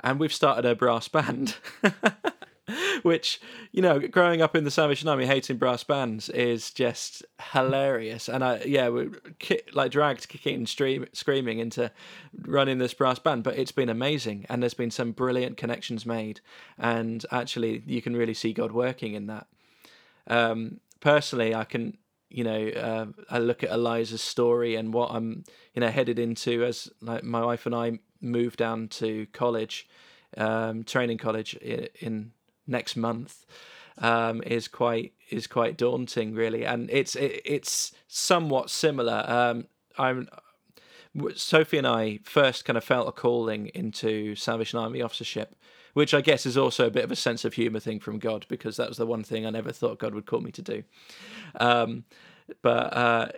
[0.00, 1.56] and we've started a brass band
[3.02, 3.40] which
[3.72, 8.28] you know growing up in the Salvation Army hating brass bands is just hilarious.
[8.28, 9.10] And I yeah we're
[9.72, 11.90] like dragged kicking and stream, screaming into
[12.42, 16.40] running this brass band but it's been amazing and there's been some brilliant connections made
[16.78, 19.46] and actually you can really see God working in that.
[20.26, 21.96] Um, personally I can
[22.28, 26.64] you know uh, I look at Eliza's story and what I'm you know headed into
[26.64, 29.88] as like my wife and I move down to college
[30.36, 32.32] um, training college in, in
[32.66, 33.46] next month
[33.98, 39.24] um, is quite is quite daunting, really, and it's it, it's somewhat similar.
[39.26, 39.66] Um,
[39.98, 40.28] I'm
[41.34, 45.56] Sophie and I first kind of felt a calling into Salvation Army officership,
[45.94, 48.46] which I guess is also a bit of a sense of humor thing from God
[48.48, 50.84] because that was the one thing I never thought God would call me to do.
[51.58, 52.04] Um,
[52.62, 53.28] but uh,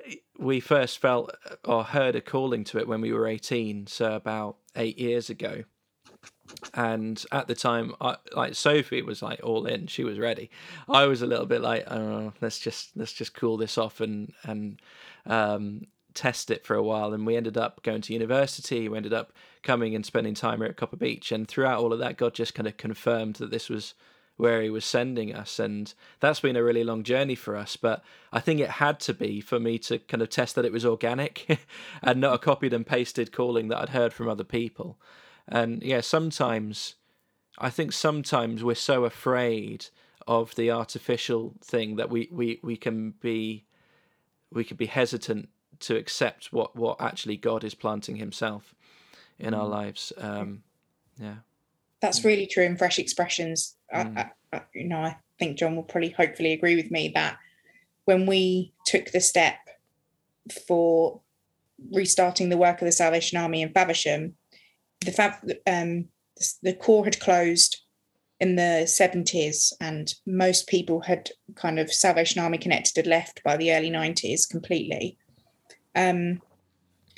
[0.40, 4.56] we first felt or heard a calling to it when we were 18, so about
[4.74, 5.64] eight years ago.
[6.74, 9.86] And at the time I, like sophie was like all in.
[9.86, 10.50] She was ready.
[10.88, 14.32] I was a little bit like oh let's just let's just cool this off and
[14.42, 14.82] and
[15.26, 17.14] um, test it for a while.
[17.14, 18.88] And we ended up going to university.
[18.88, 21.30] We ended up coming and spending time here at copper Beach.
[21.30, 23.94] and throughout all of that god just kind of confirmed that this was
[24.40, 28.02] where he was sending us and that's been a really long journey for us but
[28.32, 30.84] i think it had to be for me to kind of test that it was
[30.84, 31.60] organic
[32.02, 34.98] and not a copied and pasted calling that i'd heard from other people
[35.50, 36.94] and yeah, sometimes
[37.58, 39.86] I think sometimes we're so afraid
[40.26, 43.64] of the artificial thing that we, we, we can be
[44.52, 45.48] we can be hesitant
[45.78, 48.74] to accept what, what actually God is planting Himself
[49.38, 49.70] in our mm.
[49.70, 50.12] lives.
[50.18, 50.62] Um,
[51.20, 51.36] yeah,
[52.00, 53.76] that's really true in fresh expressions.
[53.94, 54.18] Mm.
[54.18, 57.36] I, I, you know, I think John will probably hopefully agree with me that
[58.04, 59.58] when we took the step
[60.66, 61.20] for
[61.92, 64.34] restarting the work of the Salvation Army in Faversham,
[65.04, 65.34] the fab
[65.66, 66.08] um,
[66.62, 67.82] the corps had closed
[68.40, 73.56] in the 70s, and most people had kind of Salvation Army Connected had left by
[73.56, 75.18] the early 90s completely.
[75.94, 76.40] Um,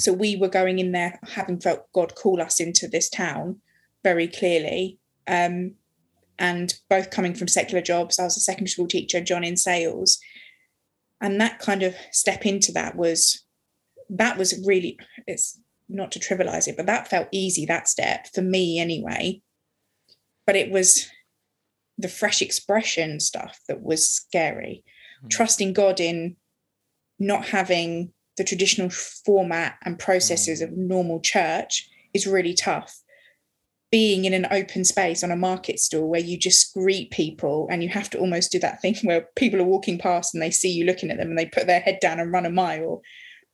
[0.01, 3.61] so we were going in there having felt God call us into this town
[4.03, 4.99] very clearly.
[5.29, 5.77] Um,
[6.39, 8.19] and both coming from secular jobs.
[8.19, 10.19] I was a secondary school teacher, John in sales.
[11.21, 13.45] And that kind of step into that was
[14.11, 18.43] that was really it's not to trivialize it, but that felt easy, that step for
[18.43, 19.41] me anyway.
[20.47, 21.09] But it was
[21.99, 24.83] the fresh expression stuff that was scary.
[25.25, 25.31] Mm.
[25.31, 26.37] Trusting God in
[27.19, 30.65] not having the traditional format and processes mm.
[30.65, 33.03] of normal church is really tough
[33.93, 37.83] being in an open space on a market stall where you just greet people and
[37.83, 40.73] you have to almost do that thing where people are walking past and they see
[40.73, 43.03] you looking at them and they put their head down and run a mile.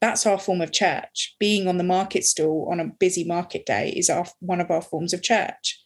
[0.00, 1.34] That's our form of church.
[1.40, 4.80] Being on the market stall on a busy market day is our one of our
[4.80, 5.82] forms of church.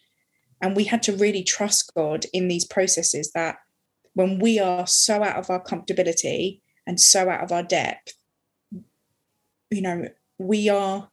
[0.60, 3.56] And we had to really trust god in these processes that
[4.12, 8.12] when we are so out of our comfortability and so out of our depth
[9.72, 11.08] you know we are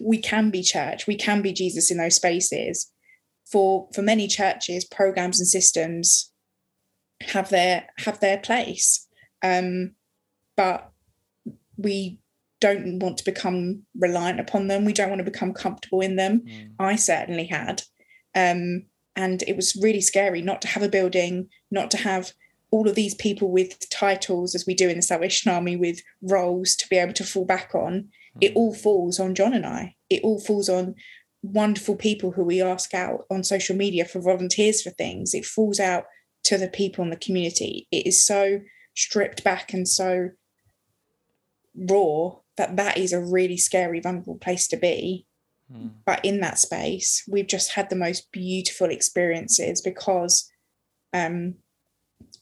[0.00, 2.90] we can be church we can be jesus in those spaces.
[3.50, 6.32] For for many churches programs and systems
[7.22, 9.06] have their have their place.
[9.42, 9.92] Um
[10.56, 10.90] but
[11.76, 12.18] we
[12.60, 14.84] don't want to become reliant upon them.
[14.84, 16.42] We don't want to become comfortable in them.
[16.46, 16.70] Mm.
[16.78, 17.82] i certainly had.
[18.34, 22.32] Um and it was really scary not to have a building not to have
[22.70, 26.74] all of these people with titles as we do in the salvation army with roles
[26.74, 28.08] to be able to fall back on
[28.40, 29.96] it all falls on John and I.
[30.08, 30.94] It all falls on
[31.42, 35.34] wonderful people who we ask out on social media for volunteers for things.
[35.34, 36.04] It falls out
[36.44, 37.86] to the people in the community.
[37.90, 38.60] It is so
[38.94, 40.30] stripped back and so
[41.74, 45.26] raw that that is a really scary, vulnerable place to be.
[45.72, 45.92] Mm.
[46.04, 50.50] But in that space, we've just had the most beautiful experiences because
[51.12, 51.54] um,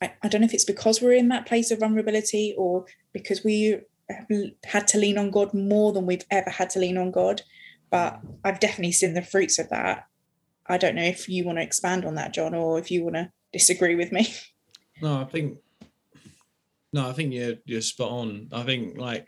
[0.03, 3.45] I, I don't know if it's because we're in that place of vulnerability or because
[3.45, 3.81] we
[4.65, 7.43] had to lean on God more than we've ever had to lean on God.
[7.91, 10.07] But I've definitely seen the fruits of that.
[10.67, 13.17] I don't know if you want to expand on that, John, or if you want
[13.17, 14.33] to disagree with me.
[15.03, 15.57] No, I think
[16.93, 18.49] no, I think you're you're spot on.
[18.53, 19.27] I think like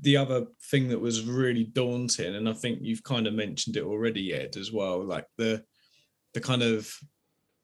[0.00, 3.84] the other thing that was really daunting, and I think you've kind of mentioned it
[3.84, 5.62] already, Ed, as well, like the
[6.32, 6.90] the kind of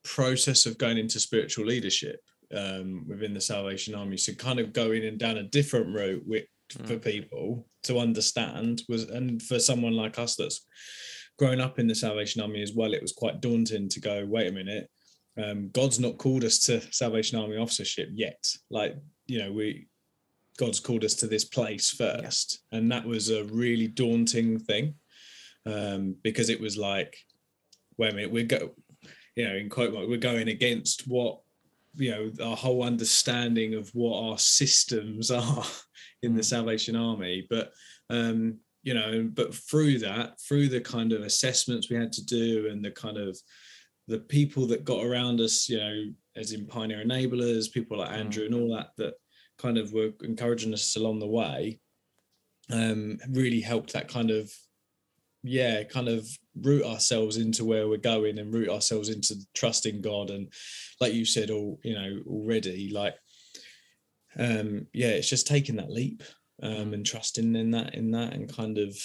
[0.05, 2.21] process of going into spiritual leadership
[2.55, 4.17] um, within the Salvation Army.
[4.17, 6.87] So kind of going and down a different route with, mm.
[6.87, 10.67] for people to understand was, and for someone like us that's
[11.39, 14.27] grown up in the Salvation Army as well, it was quite daunting to go.
[14.27, 14.89] Wait a minute,
[15.43, 18.45] um, God's not called us to Salvation Army officership yet.
[18.71, 19.87] Like you know, we
[20.59, 22.79] God's called us to this place first, yeah.
[22.79, 24.95] and that was a really daunting thing
[25.67, 27.17] um, because it was like,
[27.97, 28.75] wait a minute, we're go,
[29.37, 31.41] you know, in quote, we're going against what
[31.95, 35.65] you know our whole understanding of what our systems are
[36.23, 36.45] in the mm.
[36.45, 37.47] Salvation Army.
[37.49, 37.73] But
[38.09, 42.69] um, you know, but through that, through the kind of assessments we had to do
[42.71, 43.39] and the kind of
[44.09, 46.05] the people that got around us, you know,
[46.37, 49.15] as in pioneer enablers, people like Andrew and all that that
[49.59, 51.79] kind of were encouraging us along the way,
[52.73, 54.51] um, really helped that kind of
[55.43, 56.29] yeah, kind of
[56.63, 60.31] root ourselves into where we're going and root ourselves into trusting God.
[60.31, 60.53] And
[61.01, 63.15] like you said, all you know already, like
[64.39, 66.23] um, yeah, it's just taking that leap
[66.63, 68.97] um, and trusting in that, in that, and kind of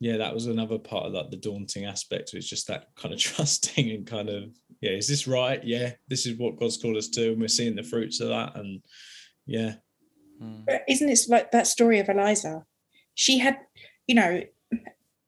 [0.00, 2.34] yeah, that was another part of like the daunting aspect.
[2.34, 4.50] It's just that kind of trusting and kind of
[4.80, 5.62] yeah, is this right?
[5.64, 8.56] Yeah, this is what God's called us to, and we're seeing the fruits of that.
[8.56, 8.82] And
[9.46, 9.74] yeah,
[10.40, 12.64] but isn't it like that story of Eliza?
[13.14, 13.58] She had,
[14.06, 14.42] you know,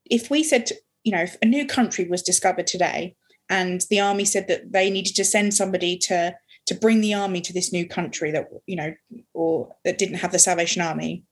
[0.04, 0.70] if we said,
[1.06, 3.14] you know, if a new country was discovered today
[3.48, 6.34] and the army said that they needed to send somebody to
[6.66, 8.92] to bring the army to this new country that you know
[9.32, 11.22] or that didn't have the salvation army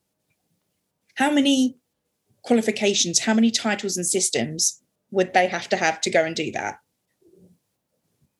[1.16, 1.76] how many
[2.42, 6.52] qualifications how many titles and systems would they have to have to go and do
[6.52, 6.76] that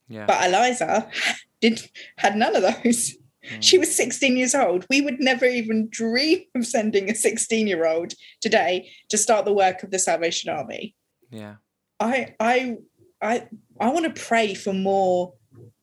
[0.08, 0.24] yeah.
[0.24, 1.10] but eliza
[1.60, 3.16] did had none of those mm.
[3.60, 4.86] she was 16 years old.
[4.88, 9.52] We would never even dream of sending a 16 year old today to start the
[9.52, 10.94] work of the Salvation Army.
[11.34, 11.56] Yeah.
[12.00, 12.76] I I
[13.20, 13.48] I
[13.80, 15.34] I want to pray for more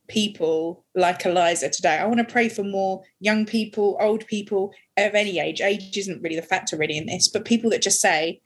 [0.07, 1.97] people like Eliza today.
[1.97, 5.61] I want to pray for more young people, old people of any age.
[5.61, 8.41] Age isn't really the factor really in this, but people that just say,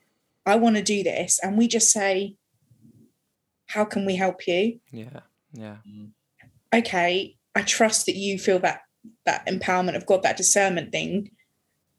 [0.46, 1.40] I want to do this.
[1.42, 2.36] And we just say,
[3.68, 4.80] How can we help you?
[4.92, 5.22] Yeah.
[5.54, 5.78] Yeah.
[6.74, 7.38] Okay.
[7.56, 8.82] I trust that you feel that
[9.26, 11.32] that empowerment of God, that discernment thing.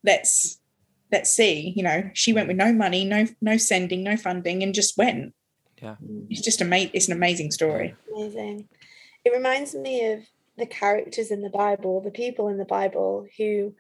[0.05, 0.61] Let's
[1.13, 1.73] let's see.
[1.77, 5.35] You know, she went with no money, no no sending, no funding, and just went.
[5.83, 5.97] Yeah,
[6.31, 6.91] it's just a amazing.
[6.95, 7.95] It's an amazing story.
[8.15, 8.69] Amazing.
[9.25, 10.21] it reminds me of
[10.57, 13.75] the characters in the Bible, the people in the Bible who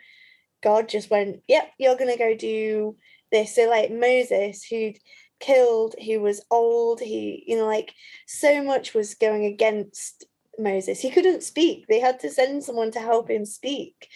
[0.63, 2.97] God just went, Yep, you're gonna go do
[3.33, 3.55] this.
[3.55, 4.99] So like Moses, who'd
[5.41, 7.93] killed, who was old, he, you know, like
[8.27, 10.25] so much was going against
[10.59, 11.01] Moses.
[11.01, 11.87] He couldn't speak.
[11.87, 14.09] They had to send someone to help him speak.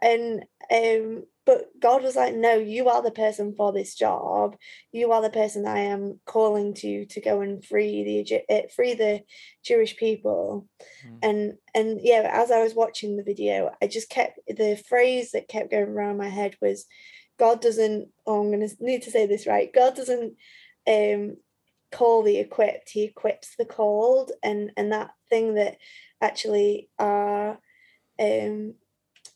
[0.00, 4.56] And um but God was like, no, you are the person for this job.
[4.92, 8.94] You are the person I am calling to to go and free the eh, free
[8.94, 9.22] the
[9.64, 10.68] Jewish people.
[11.06, 11.18] Mm.
[11.22, 15.48] And and yeah, as I was watching the video, I just kept the phrase that
[15.48, 16.86] kept going around my head was,
[17.38, 18.08] God doesn't.
[18.24, 19.72] Oh, I'm gonna need to say this right.
[19.72, 20.34] God doesn't
[20.86, 21.36] um
[21.90, 22.90] call the equipped.
[22.90, 25.78] He equips the called, and and that thing that
[26.20, 27.58] actually are
[28.20, 28.74] um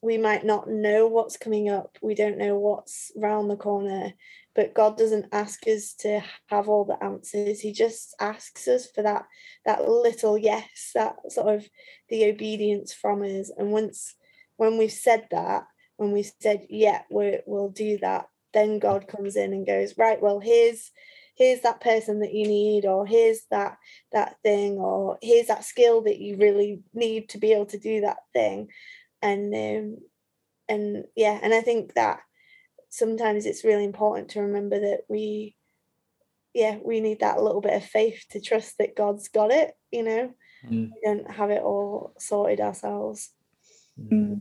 [0.02, 4.12] we might not know what's coming up we don't know what's round the corner
[4.56, 7.60] but god doesn't ask us to have all the answers.
[7.60, 9.26] He just asks us for that
[9.66, 11.68] that little yes that sort of
[12.08, 13.52] the obedience from us.
[13.56, 14.14] And once
[14.56, 15.64] when we've said that
[15.98, 20.20] when we've said yeah we we'll do that then god comes in and goes right
[20.22, 20.90] well here's
[21.36, 23.76] here's that person that you need or here's that
[24.12, 28.00] that thing or here's that skill that you really need to be able to do
[28.00, 28.68] that thing
[29.26, 29.98] and um,
[30.68, 32.20] and yeah and i think that
[32.88, 35.56] sometimes it's really important to remember that we
[36.54, 40.02] yeah we need that little bit of faith to trust that god's got it you
[40.02, 40.32] know
[40.64, 40.90] mm.
[40.90, 43.30] we don't have it all sorted ourselves
[44.00, 44.40] mm.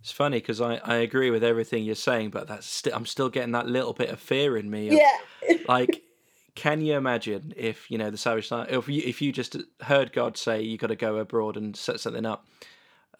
[0.00, 3.28] It's funny because I, I agree with everything you're saying, but that's st- I'm still
[3.28, 4.88] getting that little bit of fear in me.
[4.88, 5.56] Of, yeah.
[5.68, 6.02] like,
[6.54, 10.36] can you imagine if you know the Savage if you if you just heard God
[10.36, 12.46] say you got to go abroad and set something up,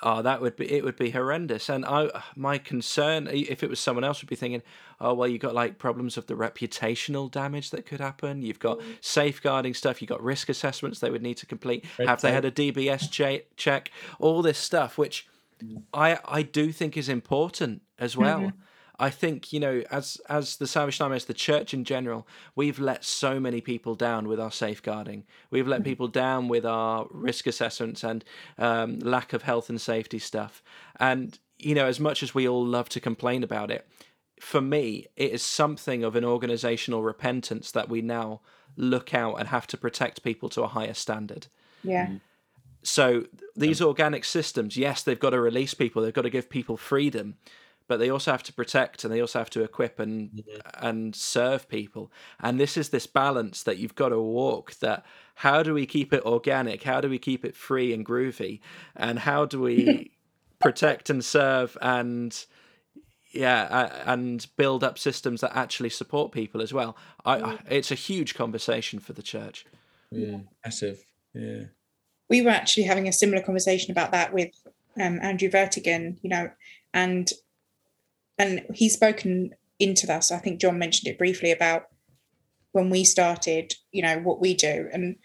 [0.03, 1.69] oh that would be it would be horrendous.
[1.69, 4.63] And i my concern if it was someone else would be thinking
[5.01, 8.43] oh well you've got like problems of the reputational damage that could happen.
[8.43, 8.97] You've got mm.
[9.01, 10.01] safeguarding stuff.
[10.01, 11.85] You've got risk assessments they would need to complete.
[11.99, 13.11] Red have they had a dbs
[13.57, 13.91] check?
[14.19, 15.27] All this stuff which
[15.63, 15.83] mm.
[15.93, 18.41] i i do think is important as well.
[18.41, 18.68] Mm-hmm.
[18.99, 22.27] I think you know, as as the Salvation Army, as the church in general,
[22.57, 25.25] we've let so many people down with our safeguarding.
[25.51, 25.85] We've let mm.
[25.85, 28.25] people down with our risk assessments and
[28.59, 30.63] um, lack of health and safety stuff.
[30.99, 33.87] And you know, as much as we all love to complain about it,
[34.41, 38.41] for me, it is something of an organizational repentance that we now
[38.77, 41.47] look out and have to protect people to a higher standard.
[41.85, 42.07] Yeah.
[42.07, 42.21] Mm.
[42.83, 43.27] So
[43.57, 46.03] these organic systems, yes, they've got to release people.
[46.03, 47.37] They've got to give people freedom
[47.89, 50.87] but they also have to protect and they also have to equip and mm-hmm.
[50.87, 52.13] and serve people.
[52.41, 55.05] And this is this balance that you've got to walk that
[55.37, 56.83] how do we keep it organic?
[56.85, 58.61] How do we keep it free and groovy?
[58.95, 60.13] And how do we
[60.59, 62.45] protect and serve and
[63.33, 66.97] yeah and build up systems that actually support people as well?
[67.25, 69.65] I, I, it's a huge conversation for the church.
[70.11, 71.03] Yeah massive.
[71.35, 71.65] Yeah.
[72.29, 74.51] We were actually having a similar conversation about that with
[75.01, 76.51] um, Andrew Vertigan, you know,
[76.93, 77.31] and
[78.39, 80.25] and he's spoken into that.
[80.25, 81.87] So I think John mentioned it briefly about
[82.73, 84.89] when we started, you know, what we do.
[84.93, 85.17] And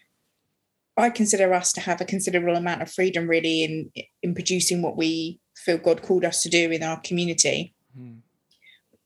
[0.98, 3.92] I consider us to have a considerable amount of freedom really in
[4.22, 7.74] in producing what we feel God called us to do in our community.
[7.98, 8.20] Mm.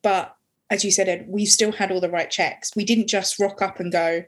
[0.02, 0.34] But
[0.70, 2.76] as you said, Ed, we've still had all the right checks.
[2.76, 4.24] We didn't just rock up and go,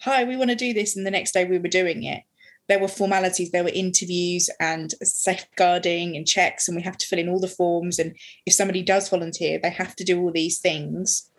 [0.00, 0.96] Hi, we want to do this.
[0.96, 2.24] And the next day we were doing it
[2.68, 7.18] there were formalities, there were interviews and safeguarding and checks, and we have to fill
[7.18, 7.98] in all the forms.
[7.98, 11.30] And if somebody does volunteer, they have to do all these things.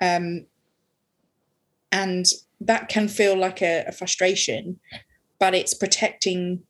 [0.00, 0.46] Um,
[1.92, 2.26] and
[2.60, 4.80] that can feel like a, a frustration,
[5.38, 6.62] but it's protecting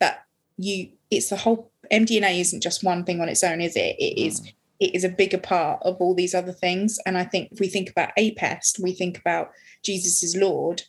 [0.00, 0.24] that
[0.56, 0.90] you.
[1.10, 3.96] It's the whole MDNA isn't just one thing on its own, is it?
[3.98, 4.40] It is.
[4.80, 6.98] It is a bigger part of all these other things.
[7.06, 9.52] And I think if we think about APEST, we think about
[9.84, 10.82] Jesus is Lord.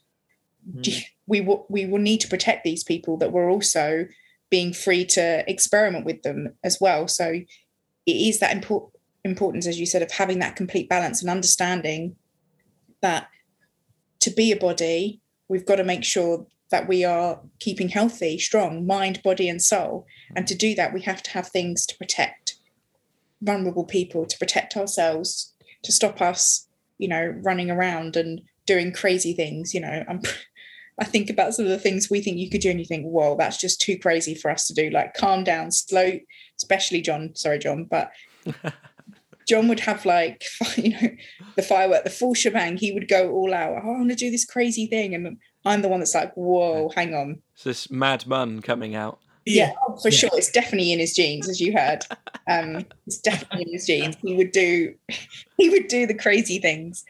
[0.68, 4.06] Mm we will we will need to protect these people that we're also
[4.50, 7.08] being free to experiment with them as well.
[7.08, 11.32] So it is that important importance as you said of having that complete balance and
[11.32, 12.16] understanding
[13.02, 13.28] that
[14.20, 18.86] to be a body we've got to make sure that we are keeping healthy strong
[18.86, 20.06] mind body and soul.
[20.36, 22.56] And to do that we have to have things to protect
[23.42, 25.54] vulnerable people to protect ourselves
[25.84, 26.68] to stop us
[26.98, 30.04] you know running around and doing crazy things you know.
[30.08, 30.22] I'm
[31.00, 33.06] I think about some of the things we think you could do, and you think,
[33.06, 34.90] whoa, that's just too crazy for us to do.
[34.90, 36.20] Like, calm down, slow,
[36.58, 37.36] especially John.
[37.36, 38.12] Sorry, John, but
[39.48, 40.44] John would have like,
[40.78, 41.10] you know,
[41.56, 42.78] the firework, the full shebang.
[42.78, 43.82] He would go all out.
[43.84, 45.14] Oh, I want to do this crazy thing.
[45.14, 47.42] And I'm the one that's like, whoa, hang on.
[47.54, 49.20] It's this mad mun coming out.
[49.46, 50.18] Yeah, oh, for yeah.
[50.18, 50.30] sure.
[50.34, 52.04] It's definitely in his genes, as you heard.
[52.50, 54.16] Um, it's definitely in his genes.
[54.24, 54.96] He would do,
[55.58, 57.06] he would do the crazy things,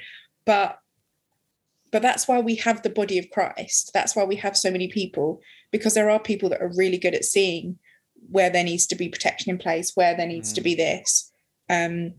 [0.45, 0.79] but
[1.95, 3.91] but that's why we have the body of Christ.
[3.93, 5.39] That's why we have so many people
[5.71, 7.79] because there are people that are really good at seeing
[8.29, 10.55] where there needs to be protection in place, where there needs mm.
[10.55, 11.31] to be this,
[11.69, 12.15] um,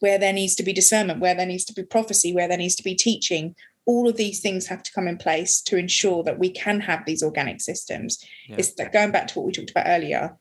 [0.00, 2.74] where there needs to be discernment, where there needs to be prophecy, where there needs
[2.76, 3.54] to be teaching.
[3.84, 7.04] All of these things have to come in place to ensure that we can have
[7.04, 8.24] these organic systems.
[8.48, 8.56] Yeah.
[8.56, 10.38] It's that going back to what we talked about earlier,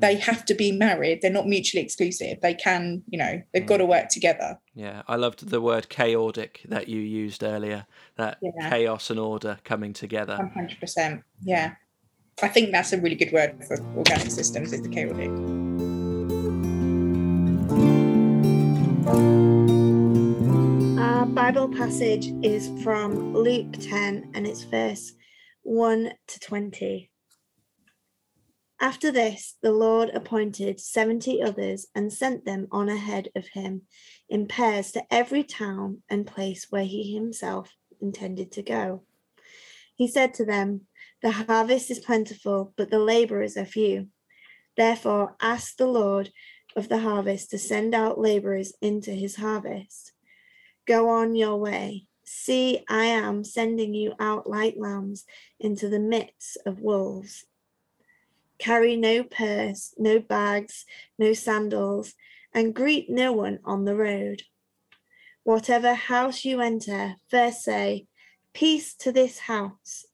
[0.00, 1.20] they have to be married.
[1.20, 2.40] They're not mutually exclusive.
[2.40, 3.66] They can you know they've mm.
[3.68, 4.58] got to work together.
[4.74, 7.86] Yeah i loved the word chaotic that you used earlier
[8.16, 8.70] that yeah.
[8.70, 10.36] chaos and order coming together.
[10.56, 11.74] 100% yeah.
[12.42, 15.30] I think that's a really good word for organic systems is the chaotic.
[20.98, 25.12] Our bible passage is from luke 10 and it's verse
[25.62, 27.09] 1 to 20
[28.80, 33.82] after this, the Lord appointed seventy others and sent them on ahead of him
[34.28, 39.02] in pairs to every town and place where he himself intended to go.
[39.94, 40.82] He said to them,
[41.22, 44.08] The harvest is plentiful, but the laborers are few.
[44.76, 46.30] Therefore, ask the Lord
[46.74, 50.12] of the harvest to send out laborers into his harvest.
[50.86, 52.06] Go on your way.
[52.24, 55.26] See, I am sending you out like lambs
[55.58, 57.44] into the midst of wolves.
[58.60, 60.84] Carry no purse, no bags,
[61.18, 62.12] no sandals,
[62.52, 64.42] and greet no one on the road.
[65.44, 68.06] Whatever house you enter, first say,
[68.52, 70.04] Peace to this house.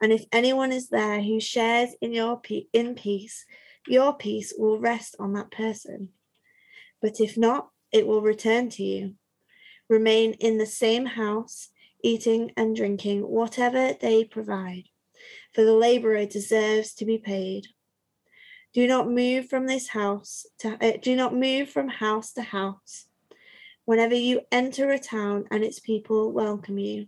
[0.00, 3.44] And if anyone is there who shares in your pe- in peace,
[3.86, 6.10] your peace will rest on that person.
[7.02, 9.16] But if not, it will return to you.
[9.90, 11.68] Remain in the same house,
[12.02, 14.84] eating and drinking whatever they provide
[15.54, 17.66] for the laborer deserves to be paid.
[18.74, 23.06] Do not move from this house to uh, do not move from house to house.
[23.84, 27.06] Whenever you enter a town and its people welcome you,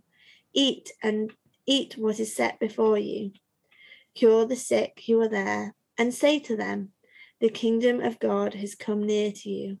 [0.53, 1.31] eat and
[1.67, 3.31] eat what is set before you.
[4.15, 6.89] Cure the sick who are there, and say to them,
[7.39, 9.77] The kingdom of God has come near to you.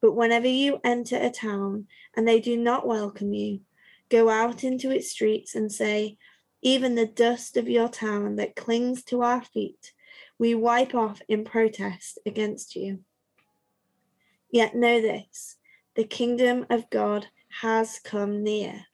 [0.00, 3.60] But whenever you enter a town and they do not welcome you,
[4.08, 6.16] go out into its streets and say,
[6.62, 9.92] even the dust of your town that clings to our feet,
[10.38, 13.00] we wipe off in protest against you.
[14.50, 15.56] Yet know this
[15.94, 17.26] the kingdom of God
[17.60, 18.86] has come near.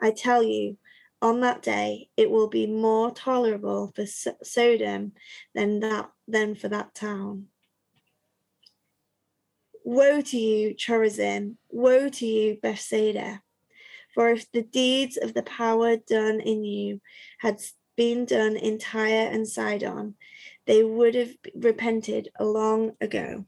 [0.00, 0.78] I tell you,
[1.22, 5.12] on that day it will be more tolerable for Sodom
[5.54, 7.46] than that than for that town.
[9.84, 11.56] Woe to you, Chorazin!
[11.70, 13.42] Woe to you, Bethsaida!
[14.16, 17.02] For if the deeds of the power done in you
[17.40, 17.60] had
[17.98, 20.14] been done in Tyre and Sidon,
[20.66, 23.44] they would have repented long ago,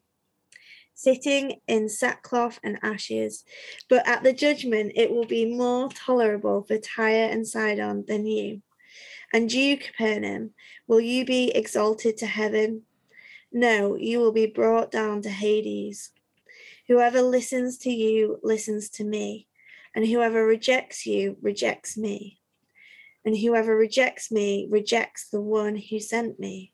[0.93, 3.45] sitting in sackcloth and ashes.
[3.89, 8.61] But at the judgment, it will be more tolerable for Tyre and Sidon than you.
[9.33, 10.51] And you, Capernaum,
[10.87, 12.83] will you be exalted to heaven?
[13.51, 16.13] No, you will be brought down to Hades.
[16.89, 19.47] Whoever listens to you listens to me
[19.95, 22.41] and whoever rejects you rejects me.
[23.25, 26.73] And whoever rejects me rejects the one who sent me.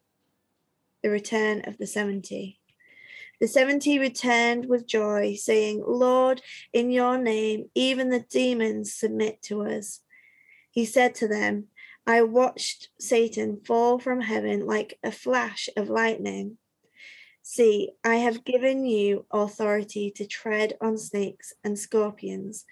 [1.02, 2.60] The return of the 70.
[3.40, 6.40] The 70 returned with joy, saying, Lord,
[6.72, 10.00] in your name, even the demons submit to us.
[10.70, 11.66] He said to them,
[12.06, 16.58] I watched Satan fall from heaven like a flash of lightning.
[17.42, 22.64] See, I have given you authority to tread on snakes and scorpions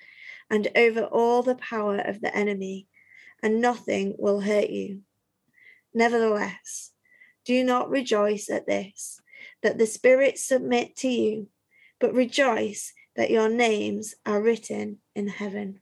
[0.53, 2.87] and over all the power of the enemy,
[3.43, 5.01] and nothing will hurt you.
[5.95, 6.93] Nevertheless,
[7.45, 9.19] do not rejoice at this,
[9.63, 11.49] that the spirits submit to you,
[11.99, 15.81] but rejoice that your names are written in heaven.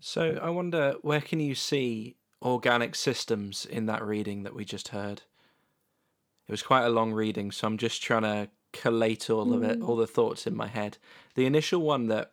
[0.00, 4.88] So I wonder, where can you see organic systems in that reading that we just
[4.88, 5.22] heard?
[6.46, 9.80] It was quite a long reading, so I'm just trying to collate all of it,
[9.80, 9.88] mm.
[9.88, 10.98] all the thoughts in my head.
[11.36, 12.32] The initial one that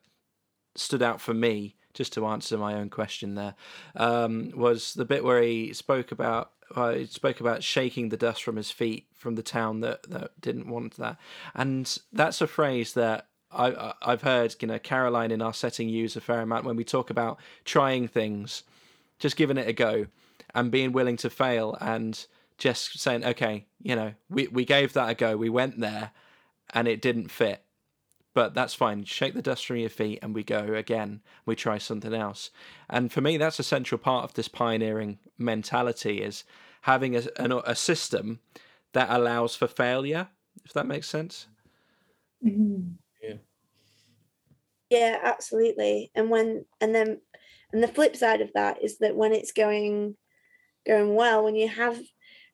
[0.75, 3.55] stood out for me, just to answer my own question there,
[3.95, 8.41] um, was the bit where he spoke about uh, he spoke about shaking the dust
[8.43, 11.17] from his feet from the town that that didn't want that,
[11.53, 16.15] and that's a phrase that I, I've heard, you know, Caroline in our setting use
[16.15, 18.63] a fair amount when we talk about trying things,
[19.19, 20.07] just giving it a go,
[20.55, 22.25] and being willing to fail, and
[22.57, 26.11] just saying, okay, you know, we we gave that a go, we went there,
[26.73, 27.63] and it didn't fit,
[28.33, 29.03] but that's fine.
[29.03, 31.21] Shake the dust from your feet and we go again.
[31.45, 32.49] We try something else.
[32.89, 36.43] And for me, that's a central part of this pioneering mentality is
[36.81, 37.23] having a,
[37.65, 38.39] a system
[38.93, 40.27] that allows for failure,
[40.65, 41.47] if that makes sense.
[42.45, 42.93] Mm-hmm.
[43.21, 43.35] Yeah.
[44.89, 46.11] Yeah, absolutely.
[46.15, 47.21] And when, and then,
[47.73, 50.15] and the flip side of that is that when it's going
[50.85, 51.99] going well when you have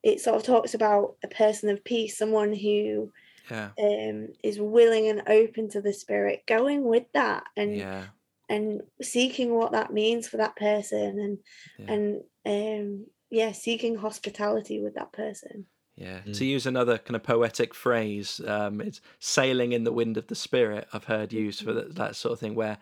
[0.03, 3.11] it sort of talks about a person of peace someone who
[3.49, 3.69] Yeah.
[3.79, 8.05] um is willing and open to the spirit going with that and Yeah.
[8.49, 11.37] and seeking what that means for that person and
[11.77, 11.93] Yeah.
[11.93, 16.21] and um yeah seeking hospitality with that person Yeah.
[16.25, 16.37] Mm.
[16.37, 20.35] To use another kind of poetic phrase, um, it's sailing in the wind of the
[20.35, 20.87] spirit.
[20.93, 22.77] I've heard used for that, that sort of thing, where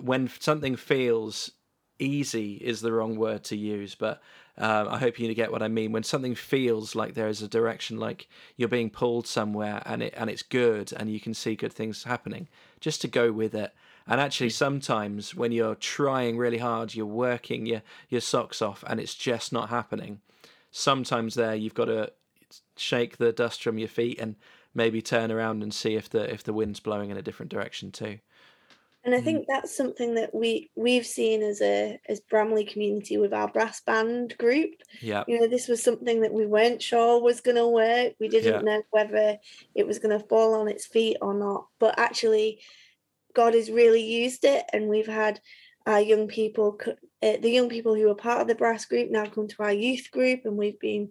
[0.00, 1.50] when something feels
[1.98, 4.22] easy is the wrong word to use, but
[4.58, 5.92] um, I hope you get what I mean.
[5.92, 10.14] When something feels like there is a direction, like you're being pulled somewhere, and it
[10.16, 12.48] and it's good, and you can see good things happening,
[12.80, 13.74] just to go with it.
[14.06, 18.98] And actually, sometimes when you're trying really hard, you're working your your socks off, and
[18.98, 20.20] it's just not happening.
[20.70, 22.12] Sometimes there you've got to
[22.76, 24.36] shake the dust from your feet and
[24.74, 27.90] maybe turn around and see if the if the wind's blowing in a different direction
[27.90, 28.18] too.
[29.06, 29.24] And i Mm.
[29.24, 33.80] think that's something that we we've seen as a as bramley community with our brass
[33.80, 34.72] band group.
[35.00, 38.14] Yeah, you know this was something that we weren't sure was going to work.
[38.20, 38.60] We didn't Yeah.
[38.68, 39.38] know whether
[39.74, 41.68] it was going to fall on its feet or not.
[41.78, 42.60] But actually
[43.34, 45.40] god has really used it and we've had
[45.86, 46.78] our young people
[47.22, 49.72] uh, the young people who were part of the brass group now come to our
[49.72, 51.10] youth group and we've been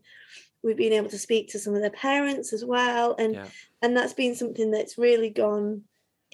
[0.64, 3.16] we've been able to speak to some of the parents as well.
[3.20, 3.48] And yeah,
[3.82, 5.84] and that's been something that's really gone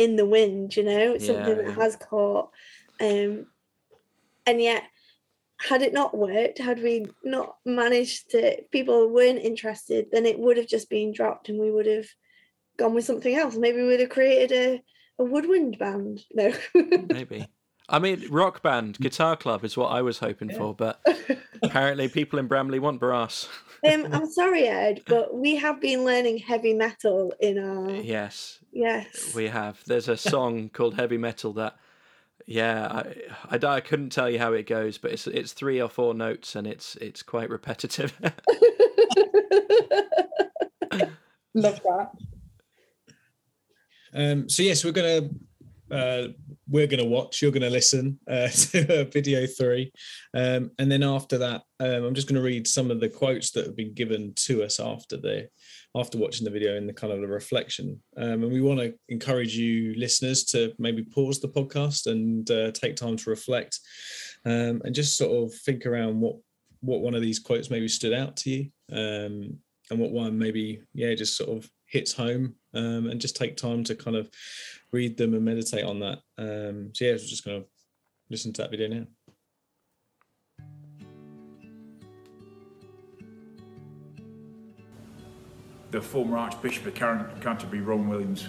[0.03, 1.75] in the wind you know it's something Yeah, that yeah.
[1.83, 2.49] has caught
[2.99, 3.45] um
[4.45, 4.83] and yet
[5.59, 10.57] had it not worked had we not managed to people weren't interested then it would
[10.57, 12.07] have just been dropped and we would have
[12.77, 14.81] gone with something else maybe we would have created a,
[15.21, 16.51] a woodwind band no
[17.09, 17.47] maybe.
[17.89, 20.57] I mean, rock band, guitar club is what I was hoping Yeah.
[20.57, 21.01] for, but
[21.63, 23.47] apparently people in Bramley want brass.
[23.83, 29.33] um i'm sorry ed but we have been learning heavy metal in our yes, yes
[29.35, 29.81] we have.
[29.87, 31.77] There's a song called Heavy Metal that,
[32.45, 33.03] yeah,
[33.49, 36.13] I, I, I couldn't tell you how it goes, but it's it's three or four
[36.13, 38.13] notes and it's it's quite repetitive.
[41.53, 42.11] Love that.
[44.13, 45.29] Um, so yes, we're gonna
[45.91, 46.29] uh,
[46.67, 47.41] we're gonna watch.
[47.41, 49.91] You're gonna listen uh, to video three,
[50.33, 53.65] um, and then after that, um, I'm just gonna read some of the quotes that
[53.65, 55.49] have been given to us after the
[55.95, 58.01] after watching the video in the kind of the reflection.
[58.15, 62.71] Um, and we want to encourage you listeners to maybe pause the podcast and uh,
[62.71, 63.79] take time to reflect
[64.45, 66.35] um, and just sort of think around what
[66.81, 69.57] what one of these quotes maybe stood out to you um,
[69.89, 73.83] and what one maybe yeah just sort of hits home um, and just take time
[73.83, 74.29] to kind of
[74.93, 77.67] read them and meditate on that um, so yeah we're just going to
[78.29, 79.05] listen to that video now
[85.91, 88.47] the former Archbishop of Canterbury, Rowan Williams,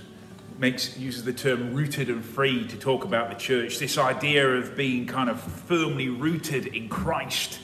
[0.58, 3.78] makes uses the term rooted and free to talk about the church.
[3.78, 7.58] This idea of being kind of firmly rooted in Christ,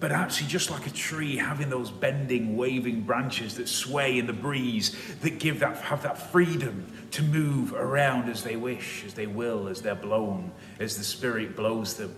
[0.00, 4.32] but actually just like a tree, having those bending, waving branches that sway in the
[4.32, 9.26] breeze, that give that have that freedom to move around as they wish, as they
[9.26, 12.14] will, as they're blown, as the Spirit blows them.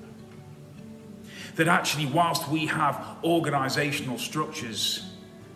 [1.56, 5.04] That actually, whilst we have organizational structures,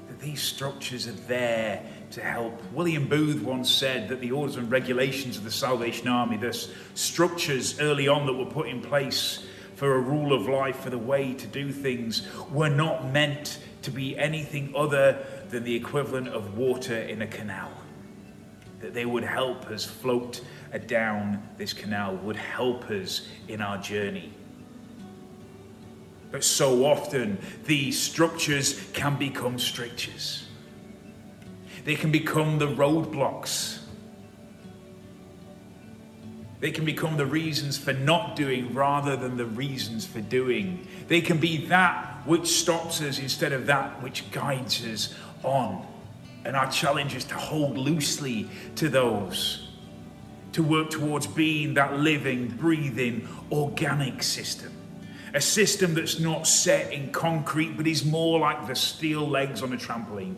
[0.08, 2.60] that these structures are there to help.
[2.72, 6.52] William Booth once said that the orders and regulations of the Salvation Army, the
[6.94, 9.46] structures early on that were put in place
[9.76, 13.90] for a rule of life, for the way to do things, were not meant to
[13.90, 17.70] be anything other than the equivalent of water in a canal.
[18.80, 20.40] That they would help us float
[20.86, 24.32] down this canal, would help us in our journey.
[26.30, 30.46] But so often, these structures can become strictures.
[31.84, 33.78] They can become the roadblocks.
[36.60, 40.86] They can become the reasons for not doing rather than the reasons for doing.
[41.08, 45.86] They can be that which stops us instead of that which guides us on.
[46.44, 49.68] And our challenge is to hold loosely to those,
[50.52, 54.72] to work towards being that living, breathing, organic system.
[55.34, 59.72] A system that's not set in concrete, but is more like the steel legs on
[59.72, 60.36] a trampoline.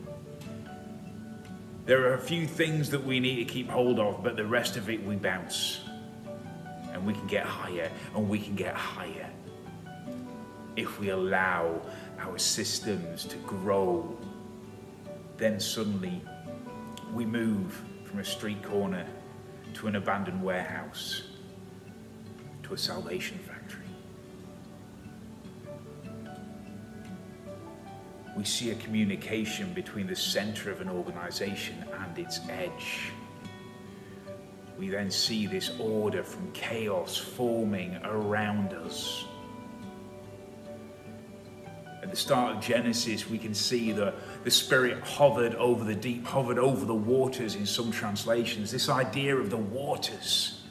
[1.85, 4.75] There are a few things that we need to keep hold of, but the rest
[4.77, 5.79] of it we bounce.
[6.93, 9.29] And we can get higher, and we can get higher.
[10.75, 11.81] If we allow
[12.19, 14.17] our systems to grow,
[15.37, 16.21] then suddenly
[17.13, 19.05] we move from a street corner
[19.75, 21.23] to an abandoned warehouse
[22.63, 23.59] to a salvation factory.
[28.39, 33.11] we see a communication between the center of an organization and its edge.
[34.79, 39.25] We then see this order from chaos forming around us.
[42.01, 44.13] At the start of Genesis, we can see the,
[44.45, 48.71] the Spirit hovered over the deep, hovered over the waters in some translations.
[48.71, 50.61] This idea of the waters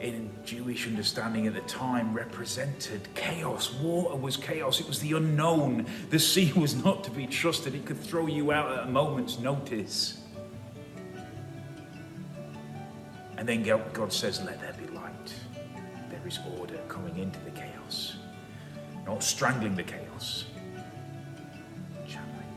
[0.00, 3.74] in Jewish understanding at the time represented chaos.
[3.74, 5.84] Water was chaos, it was the unknown.
[6.08, 9.38] The sea was not to be trusted, it could throw you out at a moment's
[9.38, 10.17] notice.
[13.38, 13.62] And then
[13.92, 15.34] God says, Let there be light.
[16.10, 18.16] There is order coming into the chaos,
[19.06, 20.46] not strangling the chaos.
[22.08, 22.48] Channeling.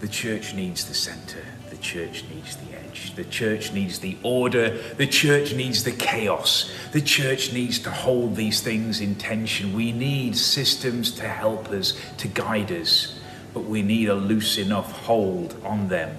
[0.00, 4.76] The church needs the center, the church needs the edge, the church needs the order,
[4.96, 9.72] the church needs the chaos, the church needs to hold these things in tension.
[9.72, 13.20] We need systems to help us, to guide us,
[13.54, 16.18] but we need a loose enough hold on them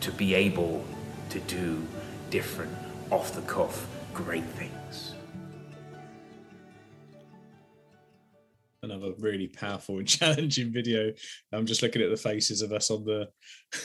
[0.00, 0.82] to be able
[1.28, 1.86] to do
[2.30, 5.12] different off the cuff great things.
[8.82, 11.12] Another really powerful and challenging video.
[11.52, 13.28] I'm just looking at the faces of us on the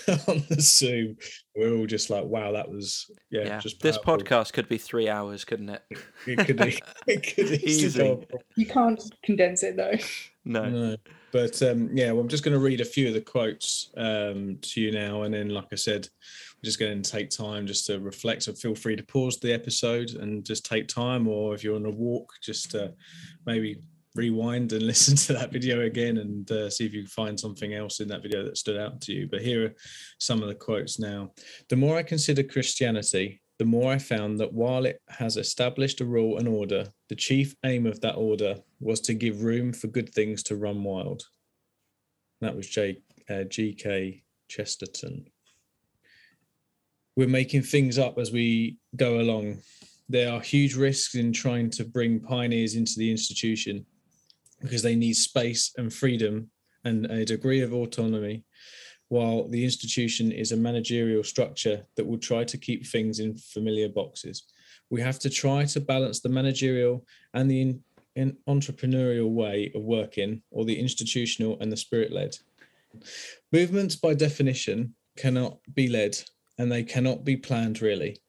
[0.28, 1.18] on the Zoom.
[1.56, 4.26] We're all just like, "Wow, that was yeah." Yeah, just this powerful.
[4.26, 5.82] podcast could be three hours, couldn't it?
[6.28, 8.28] It could, be- it could easily Easy.
[8.56, 9.98] You can't condense it though.
[10.46, 10.70] No.
[10.70, 10.98] No.
[11.32, 14.58] But um, yeah, well, I'm just going to read a few of the quotes um,
[14.62, 16.08] to you now, and then, like I said,
[16.51, 18.44] we're just going to take time just to reflect.
[18.44, 21.86] So feel free to pause the episode and just take time, or if you're on
[21.86, 22.90] a walk, just uh,
[23.46, 23.82] maybe
[24.16, 27.74] rewind and listen to that video again and uh, see if you can find something
[27.74, 29.28] else in that video that stood out to you.
[29.28, 29.76] But here are
[30.20, 31.32] some of the quotes now.
[31.70, 36.06] The more I consider Christianity, the more I found that while it has established a
[36.06, 40.12] rule and order, the chief aim of that order was to give room for good
[40.14, 41.24] things to run wild.
[42.42, 42.98] That was J,
[43.30, 44.24] uh, G.K.
[44.48, 45.28] Chesterton.
[47.16, 49.58] We're making things up as we go along.
[50.08, 53.86] There are huge risks in trying to bring pioneers into the institution
[54.62, 56.50] because they need space and freedom
[56.86, 58.44] and a degree of autonomy
[59.10, 63.90] while the institution is a managerial structure that will try to keep things in familiar
[63.90, 64.44] boxes.
[64.90, 67.84] We have to try to balance the managerial and the in,
[68.16, 72.38] in entrepreneurial way of working, or the institutional and the spirit led.
[73.52, 76.18] Movements, by definition, cannot be led
[76.62, 78.20] and they cannot be planned really.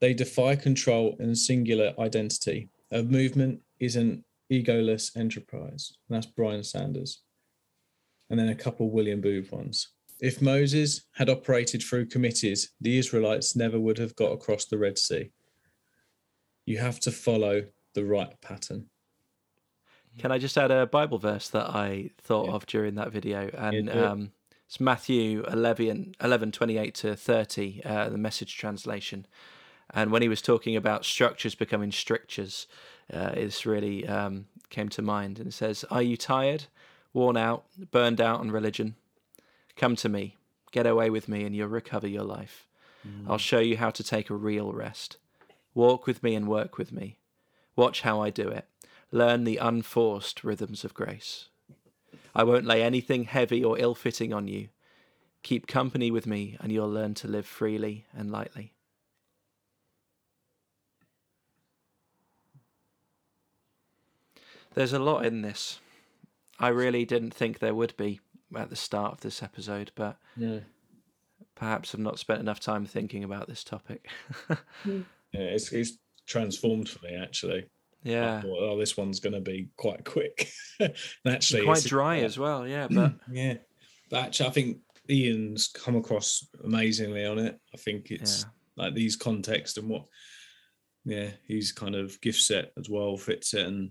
[0.00, 2.70] They defy control and singular identity.
[2.90, 5.92] A movement is an egoless enterprise.
[6.08, 7.20] And that's Brian Sanders.
[8.30, 9.88] And then a couple William Booth ones.
[10.20, 14.96] If Moses had operated through committees, the Israelites never would have got across the Red
[14.96, 15.30] Sea.
[16.64, 18.86] You have to follow the right pattern.
[20.18, 22.52] Can I just add a Bible verse that I thought Yeah.
[22.54, 23.50] of during that video?
[23.52, 23.96] And it.
[23.96, 24.32] um,
[24.70, 29.26] it's Matthew 11, 11 28 to 30, uh, the message translation.
[29.92, 32.68] And when he was talking about structures becoming strictures,
[33.12, 35.40] uh, this really um, came to mind.
[35.40, 36.66] And it says, Are you tired,
[37.12, 38.94] worn out, burned out on religion?
[39.74, 40.36] Come to me,
[40.70, 42.68] get away with me, and you'll recover your life.
[43.28, 45.16] I'll show you how to take a real rest.
[45.74, 47.18] Walk with me and work with me.
[47.74, 48.66] Watch how I do it.
[49.10, 51.48] Learn the unforced rhythms of grace.
[52.34, 54.68] I won't lay anything heavy or ill fitting on you.
[55.42, 58.74] Keep company with me, and you'll learn to live freely and lightly.
[64.74, 65.80] There's a lot in this.
[66.58, 68.20] I really didn't think there would be
[68.56, 70.60] at the start of this episode, but Yeah.
[71.54, 74.08] perhaps I've not spent enough time thinking about this topic.
[75.32, 77.66] Yeah, it's, it's transformed for me actually.
[78.04, 78.40] I yeah.
[78.40, 80.50] thought, oh, this one's going to be quite quick.
[80.80, 80.92] and
[81.26, 82.94] actually, Quite it's- dry as well, yeah, mm.
[82.94, 83.54] but Yeah,
[84.08, 84.78] but actually, I think
[85.08, 87.58] Ian's come across amazingly on it.
[87.74, 88.46] I think it's
[88.76, 90.04] like these context and what,
[91.04, 93.90] yeah, he's kind of gift set as well fits it, and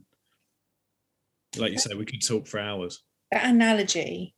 [1.58, 3.04] like you say, we could talk for hours.
[3.32, 4.34] That analogy,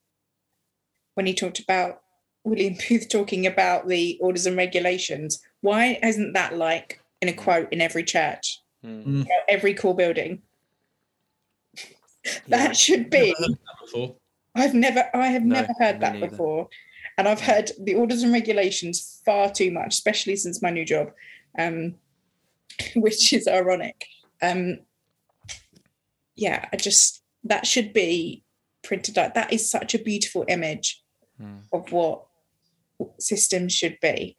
[1.15, 2.01] when he talked about
[2.43, 7.71] William Booth talking about the orders and regulations, why isn't that like in a quote
[7.71, 9.27] in every church, Mm.
[9.47, 10.41] every corps building?
[12.23, 12.39] Yeah.
[12.49, 13.33] That should be.
[13.39, 13.55] Never
[13.93, 14.15] that.
[14.53, 16.29] I've never, I have No, never heard that neither.
[16.29, 16.69] before,
[17.17, 21.11] and I've heard the orders and regulations far too much, especially since my new job,
[21.57, 21.95] um,
[22.95, 24.05] which is ironic.
[24.39, 24.81] Um,
[26.35, 28.43] yeah, I just that should be
[28.83, 29.33] printed out.
[29.33, 31.03] That is such a beautiful image
[31.41, 31.61] Mm.
[31.73, 32.25] of what
[33.19, 34.37] systems should be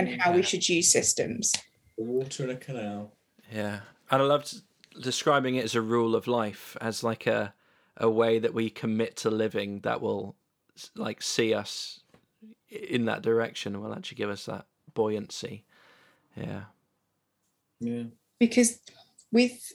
[0.00, 1.52] and how we should use systems.
[1.96, 3.12] The water in a canal.
[3.50, 3.80] Yeah,
[4.10, 4.62] and I loved
[5.00, 7.54] describing it as a rule of life, as like a
[7.96, 10.36] a way that we commit to living that will
[10.94, 12.00] like see us
[12.68, 15.64] in that direction and will actually give us that buoyancy.
[16.36, 16.64] Yeah,
[17.80, 18.04] Yeah,
[18.38, 18.80] because
[19.32, 19.72] with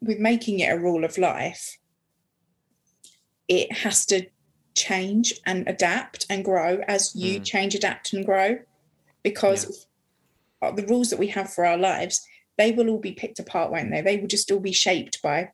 [0.00, 1.78] with making it a rule of life,
[3.48, 4.26] it has to
[4.74, 7.44] change and adapt and grow as you Mm.
[7.44, 8.58] change, adapt, and grow.
[9.22, 9.86] Because
[10.60, 12.26] the rules that we have for our lives,
[12.58, 14.00] they will all be picked apart, won't they?
[14.02, 15.50] They will just all be shaped by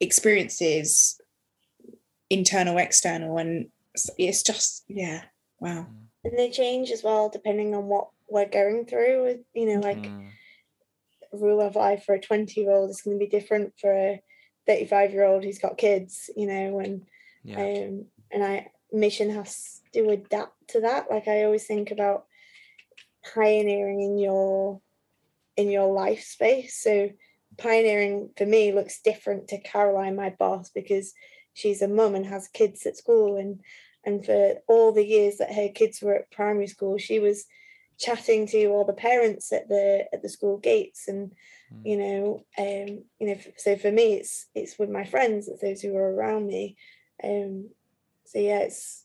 [0.00, 1.20] experiences,
[2.30, 3.68] internal, external, and
[4.16, 5.24] it's just yeah,
[5.60, 5.86] wow.
[6.24, 9.22] And they change as well depending on what we're going through.
[9.24, 10.30] with- You know, like Mm.
[11.32, 14.22] rule of life for a 20 year old is going to be different for a
[14.66, 17.06] 35 year old who's got kids, you know, and
[17.44, 17.60] Yeah.
[17.62, 21.10] um, and I mission has to adapt to that.
[21.10, 22.26] Like I always think about
[23.34, 24.80] pioneering in your
[25.58, 26.82] in your life space.
[26.82, 27.10] So
[27.58, 31.12] pioneering for me looks different to Caroline, my boss, because
[31.52, 33.60] she's a mum and has kids at school and
[34.06, 37.44] and for all the years that her kids were at primary school, she was
[37.98, 41.32] chatting to all the parents at the at the school gates and
[41.70, 41.82] Mm.
[41.84, 45.82] you know um you know so for me it's it's with my friends it's those
[45.82, 46.76] who are around me
[47.22, 47.68] um
[48.24, 49.04] so yeah it's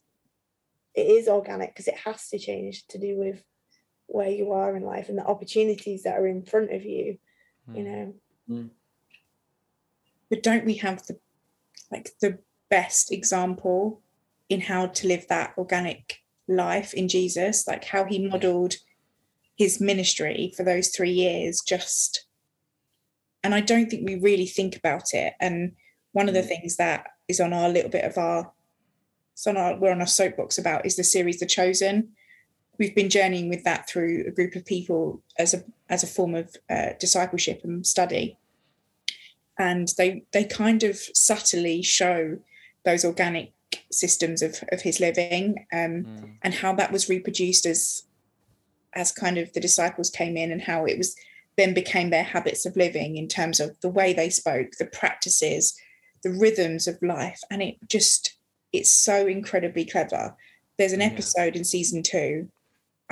[0.95, 3.43] it is organic because it has to change to do with
[4.07, 7.17] where you are in life and the opportunities that are in front of you
[7.67, 8.13] you Mm.
[8.47, 8.69] know?
[10.29, 11.19] But don't we have the
[11.91, 12.39] like the
[12.69, 14.01] best example
[14.49, 17.67] in how to live that organic life in Jesus?
[17.67, 18.77] Like how he modeled
[19.55, 22.25] his ministry for those 3 years just
[23.43, 25.33] and I don't think we really think about it.
[25.39, 25.75] And
[26.13, 28.51] one of the things that is on our little bit of our
[29.33, 32.15] it's on our we're on our soapbox about is the series The Chosen
[32.80, 36.34] we've been journeying with that through a group of people as a as a form
[36.36, 38.38] of uh, discipleship and study
[39.57, 42.38] and they they kind of subtly show
[42.86, 43.51] those organic
[43.91, 46.32] systems of of his living um, Mm.
[46.41, 48.03] and how that was reproduced as
[48.93, 51.15] as kind of the disciples came in and how it was
[51.55, 55.76] then became their habits of living in terms of the way they spoke the practices
[56.24, 58.36] the rhythms of life and it just
[58.71, 60.36] it's so incredibly clever
[60.78, 61.07] there's an Yeah.
[61.07, 62.49] episode in season two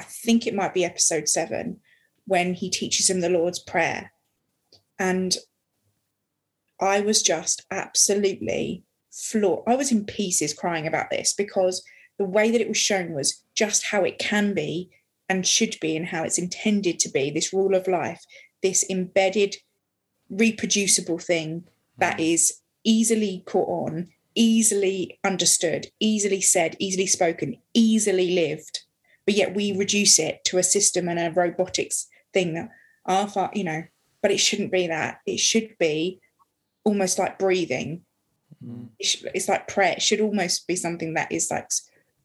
[0.01, 1.79] i think it might be episode seven
[2.25, 4.11] when he teaches him the lord's prayer
[4.99, 5.37] and
[6.81, 9.63] I was just absolutely floored.
[9.67, 11.83] I was in pieces crying about this because
[12.17, 14.89] the way that it was shown was just how it can be
[15.29, 18.23] and should be and how it's intended to be this rule of life,
[18.63, 19.55] this embedded,
[20.29, 21.65] reproducible thing
[21.97, 22.21] that hmm.
[22.21, 28.80] is easily caught on, easily understood, easily said, easily spoken, easily lived.
[29.25, 32.69] But yet we reduce it to a system and a robotics thing that
[33.05, 33.83] our, fa- you know,
[34.21, 35.19] but it shouldn't be that.
[35.25, 36.19] It should be
[36.83, 38.01] almost like breathing.
[38.65, 38.89] Mm.
[38.99, 39.93] It sh- It's like prayer.
[39.93, 41.69] It should almost be something that is like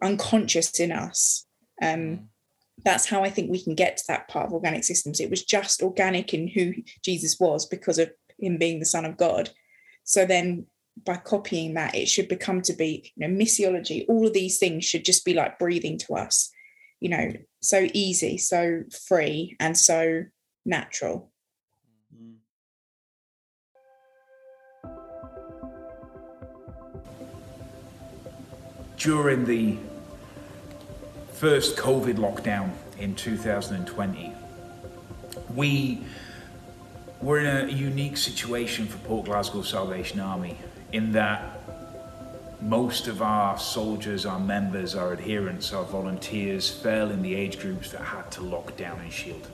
[0.02, 1.46] unconscious in us.
[1.82, 2.24] Um, Mm.
[2.84, 5.20] that's how I think we can get to that part of organic systems.
[5.20, 9.16] It was just organic in who Jesus was because of him being the Son of
[9.16, 9.50] God.
[10.04, 10.66] So then
[11.04, 14.84] by copying that, it should become to be, you know, missiology, all of these things
[14.84, 16.50] should just be like breathing to us,
[17.06, 20.24] you know, so easy, so free, and so
[20.64, 21.30] natural.
[28.96, 29.76] during the
[31.34, 34.32] first COVID lockdown in 2020,
[35.54, 36.02] we
[37.20, 40.56] were in a unique situation for Port Glasgow Salvation Army
[40.92, 41.75] in that
[42.66, 47.92] most of our soldiers, our members, our adherents, our volunteers fell in the age groups
[47.92, 49.46] that had to lock down and shield.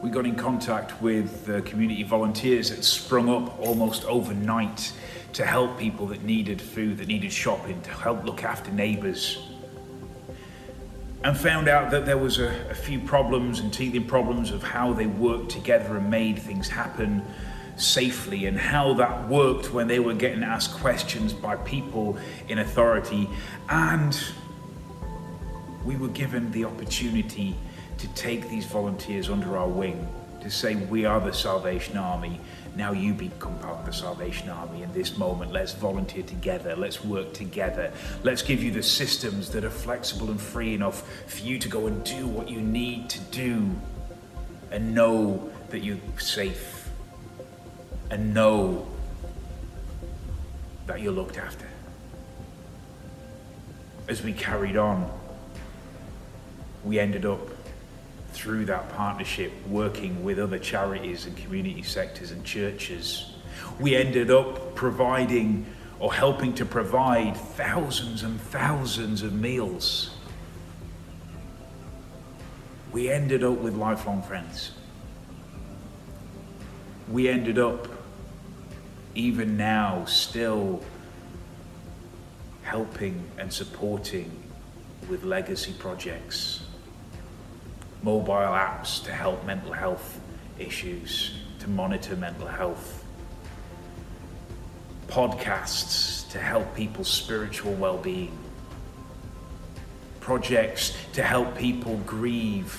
[0.00, 4.94] We got in contact with the community volunteers that sprung up almost overnight
[5.34, 9.46] to help people that needed food, that needed shopping, to help look after neighbours.
[11.24, 14.94] And found out that there was a, a few problems and teething problems of how
[14.94, 17.22] they worked together and made things happen
[17.82, 22.16] safely and how that worked when they were getting asked questions by people
[22.48, 23.28] in authority.
[23.68, 24.18] And
[25.84, 27.56] we were given the opportunity
[27.98, 30.08] to take these volunteers under our wing,
[30.40, 32.40] to say, We are the Salvation Army.
[32.74, 35.52] Now you become part of the Salvation Army in this moment.
[35.52, 36.74] Let's volunteer together.
[36.74, 37.92] Let's work together.
[38.22, 41.86] Let's give you the systems that are flexible and free enough for you to go
[41.86, 43.70] and do what you need to do
[44.70, 46.81] and know that you're safe
[48.12, 48.86] and know
[50.86, 51.66] that you're looked after.
[54.06, 55.10] As we carried on,
[56.84, 57.40] we ended up
[58.32, 63.32] through that partnership working with other charities and community sectors and churches.
[63.80, 65.64] We ended up providing
[65.98, 70.10] or helping to provide thousands and thousands of meals.
[72.92, 74.72] We ended up with lifelong friends.
[77.08, 77.88] We ended up
[79.14, 80.82] even now, still
[82.62, 84.30] helping and supporting
[85.08, 86.62] with legacy projects,
[88.02, 90.20] mobile apps to help mental health
[90.58, 93.04] issues, to monitor mental health,
[95.08, 98.36] podcasts to help people's spiritual well being,
[100.20, 102.72] projects to help people grieve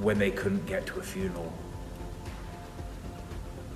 [0.00, 1.52] when they couldn't get to a funeral,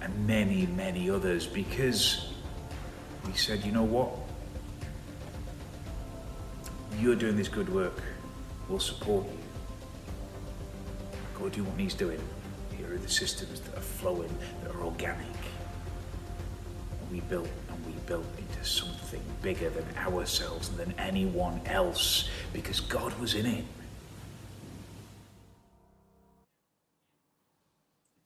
[0.04, 2.28] and many, many others because
[3.26, 4.10] we said, you know what?
[7.00, 8.02] You're doing this good work.
[8.68, 9.38] We'll support you.
[11.38, 12.20] Go do what he's doing.
[12.76, 14.30] Here are the systems that are flowing,
[14.62, 15.26] that are organic.
[17.00, 22.28] And we built and we built into something bigger than ourselves and than anyone else
[22.52, 23.64] because God was in it.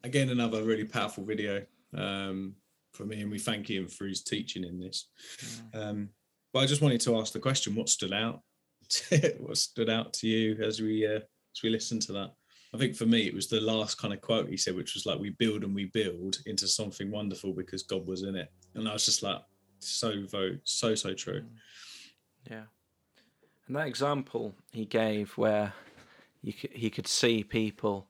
[0.05, 1.65] Again, another really powerful video
[1.97, 2.55] um,
[2.93, 5.09] for me, and we thank him for his teaching in this.
[5.75, 6.11] Um,
[6.53, 8.43] but I just wanted to ask the question: What stood out?
[9.39, 12.33] what stood out to you as we uh, as we listened to that?
[12.75, 15.07] I think for me, it was the last kind of quote he said, which was
[15.07, 18.89] like, "We build and we build into something wonderful because God was in it," and
[18.89, 19.41] I was just like,
[19.81, 20.25] so
[20.65, 21.45] so so true.
[22.51, 22.65] Yeah,
[23.67, 25.73] and that example he gave where
[26.43, 28.09] you could, he could see people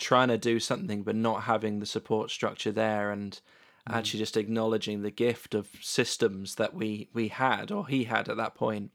[0.00, 3.40] trying to do something but not having the support structure there and
[3.88, 3.96] mm.
[3.96, 8.36] actually just acknowledging the gift of systems that we we had or he had at
[8.36, 8.90] that point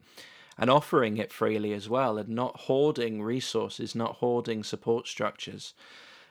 [0.58, 5.74] and offering it freely as well and not hoarding resources not hoarding support structures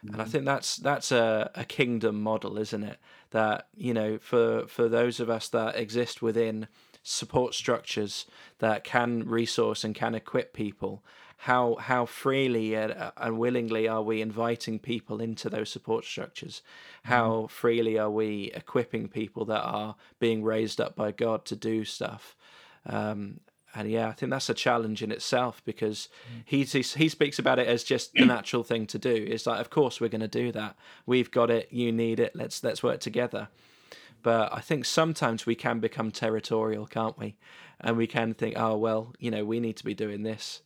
[0.05, 0.11] mm.
[0.11, 0.29] and i mm.
[0.29, 2.99] think that's that's a, a kingdom model isn't it
[3.31, 6.67] that you know for for those of us that exist within
[7.07, 8.25] support structures
[8.59, 11.03] that can resource and can equip people
[11.37, 16.61] how how freely and willingly are we inviting people into those support structures?
[17.03, 17.47] How mm-hmm.
[17.47, 22.35] freely are we equipping people that are being raised up by God to do stuff?
[22.85, 23.41] Um,
[23.75, 26.43] and yeah, I think that's a challenge in itself because mm.
[26.45, 29.13] he, he he speaks about it as just the natural thing to do.
[29.13, 30.77] It's like, of course, we're going to do that.
[31.05, 31.67] We've got it.
[31.71, 32.35] You need it.
[32.35, 33.49] Let's let's work together.
[34.23, 37.35] But I think sometimes we can become territorial, can't we?
[37.79, 40.61] And we can think, oh well, you know, we need to be doing this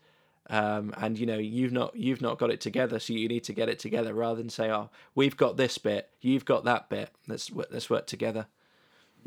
[0.49, 3.53] um, and you know you've not you've not got it together, so you need to
[3.53, 7.11] get it together rather than say, "Oh, we've got this bit, you've got that bit.
[7.27, 8.47] Let's let's work together."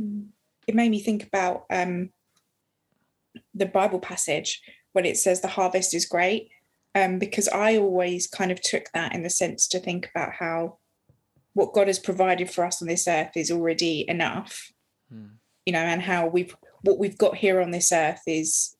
[0.00, 0.28] Mm.
[0.66, 2.10] It made me think about um,
[3.54, 4.62] the Bible passage
[4.92, 6.50] when it says the harvest is great,
[6.94, 10.78] um, because I always kind of took that in the sense to think about how
[11.55, 14.72] what God has provided for us on this earth is already enough,
[15.12, 15.30] mm.
[15.66, 18.76] you know, and how we've what we've got here on this earth is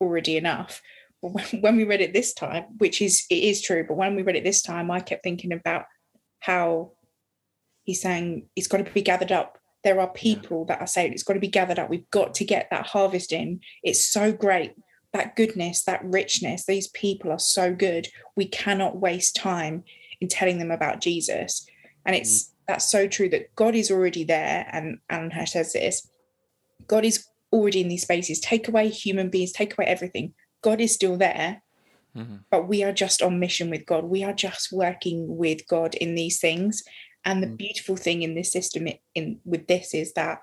[0.00, 0.82] already enough
[1.60, 4.36] when we read it this time, which is it is true, but when we read
[4.36, 5.84] it this time, I kept thinking about
[6.40, 6.92] how
[7.84, 9.58] he's saying it's got to be gathered up.
[9.84, 10.74] There are people yeah.
[10.74, 11.88] that are saying it's got to be gathered up.
[11.88, 13.60] We've got to get that harvest in.
[13.82, 14.74] It's so great.
[15.12, 18.08] That goodness, that richness, these people are so good.
[18.34, 19.84] We cannot waste time
[20.20, 21.66] in telling them about Jesus.
[22.04, 22.50] And it's mm.
[22.68, 24.68] that's so true that God is already there.
[24.72, 26.08] And Alan Hirsch says this
[26.86, 28.40] God is already in these spaces.
[28.40, 31.60] Take away human beings, take away everything God is still there,
[32.16, 32.36] mm-hmm.
[32.50, 34.04] but we are just on mission with God.
[34.04, 36.82] We are just working with God in these things.
[37.24, 37.56] And the mm-hmm.
[37.56, 40.42] beautiful thing in this system, in with this, is that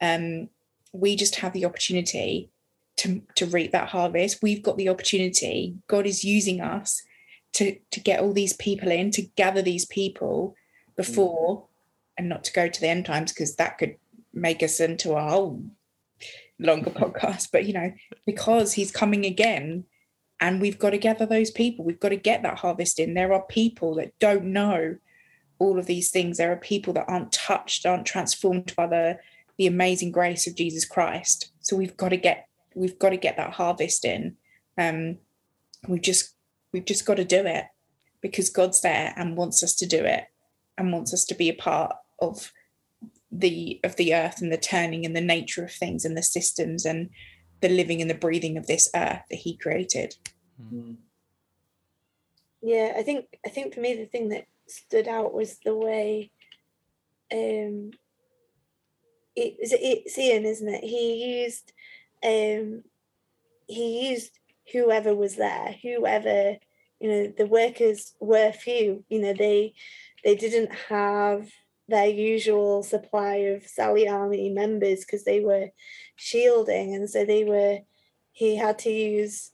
[0.00, 0.48] um,
[0.92, 2.50] we just have the opportunity
[2.96, 4.42] to to reap that harvest.
[4.42, 5.76] We've got the opportunity.
[5.88, 7.02] God is using us
[7.54, 10.54] to to get all these people in, to gather these people
[11.00, 11.66] before, mm-hmm.
[12.18, 13.96] and not to go to the end times because that could
[14.34, 15.62] make us into a whole
[16.58, 17.92] longer podcast, but you know,
[18.26, 19.84] because he's coming again
[20.40, 23.14] and we've got to gather those people, we've got to get that harvest in.
[23.14, 24.96] There are people that don't know
[25.58, 26.36] all of these things.
[26.36, 29.18] There are people that aren't touched, aren't transformed by the
[29.56, 31.52] the amazing grace of Jesus Christ.
[31.60, 34.36] So we've got to get we've got to get that harvest in.
[34.76, 35.18] Um,
[35.88, 36.34] we've just
[36.72, 37.66] we've just got to do it
[38.20, 40.29] because God's there and wants us to do it
[40.80, 42.52] and wants us to be a part of
[43.30, 46.84] the of the earth and the turning and the nature of things and the systems
[46.84, 47.10] and
[47.60, 50.16] the living and the breathing of this earth that he created.
[50.60, 50.92] Mm-hmm.
[52.60, 56.30] yeah i think i think for me the thing that stood out was the way
[57.32, 57.92] um
[59.34, 60.84] it, it's ian isn't it?
[60.84, 61.72] He used
[62.22, 62.82] um
[63.66, 64.38] he used
[64.72, 66.56] whoever was there whoever
[67.00, 69.72] you know the workers were few you know they
[70.24, 71.50] they didn't have
[71.88, 75.68] their usual supply of Sally Army members because they were
[76.16, 77.78] shielding, and so they were.
[78.32, 79.50] He had to use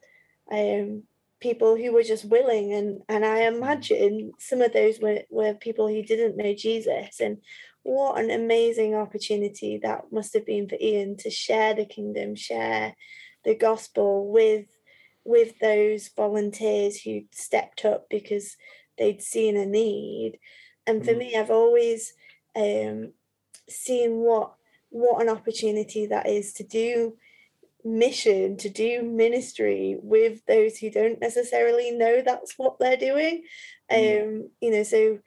[0.53, 1.05] um,
[1.41, 5.89] people who were just willing and and I imagine some of those were, were people
[5.89, 7.39] who didn't know Jesus and
[7.83, 12.97] what an amazing opportunity that must have been for Ian to share the kingdom, share
[13.45, 14.67] the gospel with
[15.25, 18.57] with those volunteers who stepped up because
[18.99, 20.39] they'd seen a need.
[20.87, 21.19] And for mm.
[21.19, 22.15] me, I've always
[22.55, 23.13] um,
[23.69, 24.55] seen what
[24.91, 27.17] what an opportunity that is to do
[27.85, 33.45] mission to do ministry with those who don't necessarily know that's what they're doing
[33.93, 34.23] mm.
[34.23, 35.19] um you know so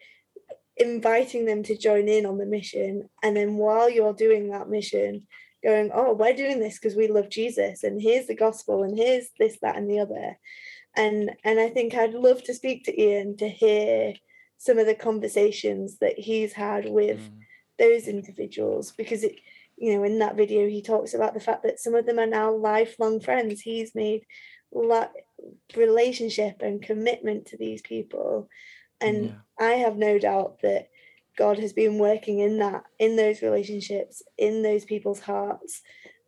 [0.76, 5.26] inviting them to join in on the mission and then while you're doing that mission
[5.64, 9.30] going oh we're doing this because we love jesus and here's the gospel and here's
[9.40, 10.38] this that and the other
[11.00, 14.14] and and i think i'd love to speak to ian to hear
[14.58, 17.40] some of the conversations that he's had with mm.
[17.80, 19.36] those individuals because it
[19.78, 22.28] you know in that video he talks about the fact that some of them are
[22.28, 24.26] now lifelong friends he's made
[24.74, 25.08] la-
[25.76, 28.50] relationship and commitment to these people
[29.00, 29.68] and yeah.
[29.68, 30.90] i have no doubt that
[31.38, 35.82] god has been working in that in those relationships in those people's hearts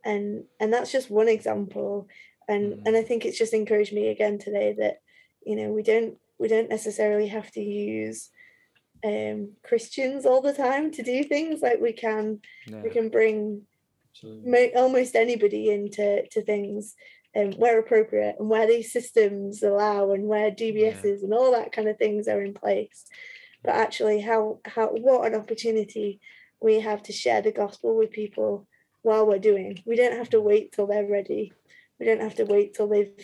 [0.04, 2.08] and and that's just one example
[2.48, 2.82] and mm.
[2.86, 5.00] and i think it's just encouraged me again today that
[5.44, 8.30] you know we don't we don't necessarily have to use
[9.04, 12.40] um christians all the time to do things like we can
[12.82, 13.62] we can bring
[14.22, 16.94] mo- almost anybody into to things
[17.34, 21.24] um, where appropriate and where these systems allow and where DBSs yeah.
[21.24, 23.06] and all that kind of things are in place.
[23.64, 26.20] But actually, how how what an opportunity
[26.60, 28.66] we have to share the gospel with people
[29.02, 29.82] while we're doing.
[29.84, 31.52] We don't have to wait till they're ready.
[32.02, 33.14] We don't have to wait till they've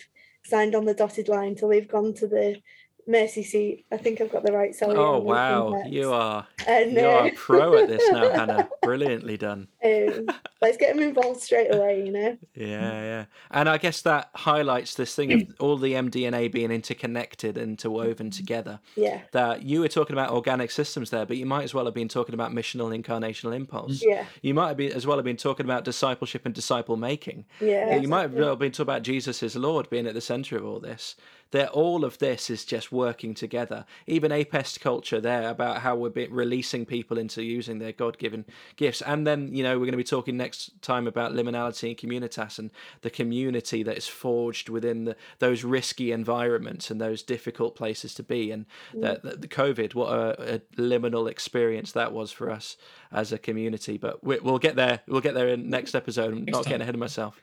[0.45, 2.63] signed on the dotted line till they've gone to the
[3.09, 3.87] mercy seat.
[3.91, 4.99] I think I've got the right salary.
[4.99, 8.69] Oh wow, you are and, you uh, are pro at this now, Hannah.
[8.83, 9.67] Brilliantly done.
[9.85, 10.27] Um,
[10.61, 12.37] let's get them involved straight away, you know.
[12.55, 17.57] Yeah, yeah, and I guess that highlights this thing of all the MDNA being interconnected,
[17.57, 18.81] and interwoven together.
[18.97, 19.21] Yeah.
[19.33, 22.09] That you were talking about organic systems there, but you might as well have been
[22.09, 24.03] talking about missional and incarnational impulse.
[24.05, 24.25] Yeah.
[24.43, 27.45] You might have been as well have been talking about discipleship and disciple making.
[27.61, 27.97] Yeah.
[27.97, 30.65] You might have well been talking about Jesus as Lord being at the center of
[30.65, 31.17] all this
[31.51, 33.85] that all of this is just working together.
[34.07, 38.45] Even apest culture there about how we're releasing people into using their God-given
[38.77, 41.97] gifts, and then you know we're going to be talking next time about liminality and
[41.97, 42.71] communitas and
[43.03, 48.23] the community that is forged within the, those risky environments and those difficult places to
[48.23, 48.51] be.
[48.51, 49.23] And mm.
[49.23, 52.77] the, the, COVID, what a, a liminal experience that was for us
[53.13, 53.99] as a community.
[53.99, 55.01] But we, will get there.
[55.07, 56.33] We'll get there in next episode.
[56.33, 57.43] I'm not getting ahead of myself.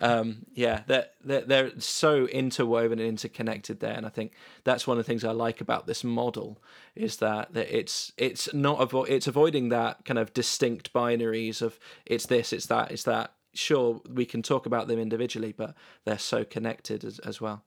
[0.00, 4.32] Um, yeah, they're, they're, they're so interwoven and interconnected there, and I think
[4.64, 6.62] that's one of the things I like about this model
[6.94, 11.78] is that, that it's it's not avo- it's avoiding that kind of distinct binaries of
[12.06, 13.32] it's this, it's that, it's that.
[13.54, 17.64] Sure, we can talk about them individually, but they're so connected as, as well.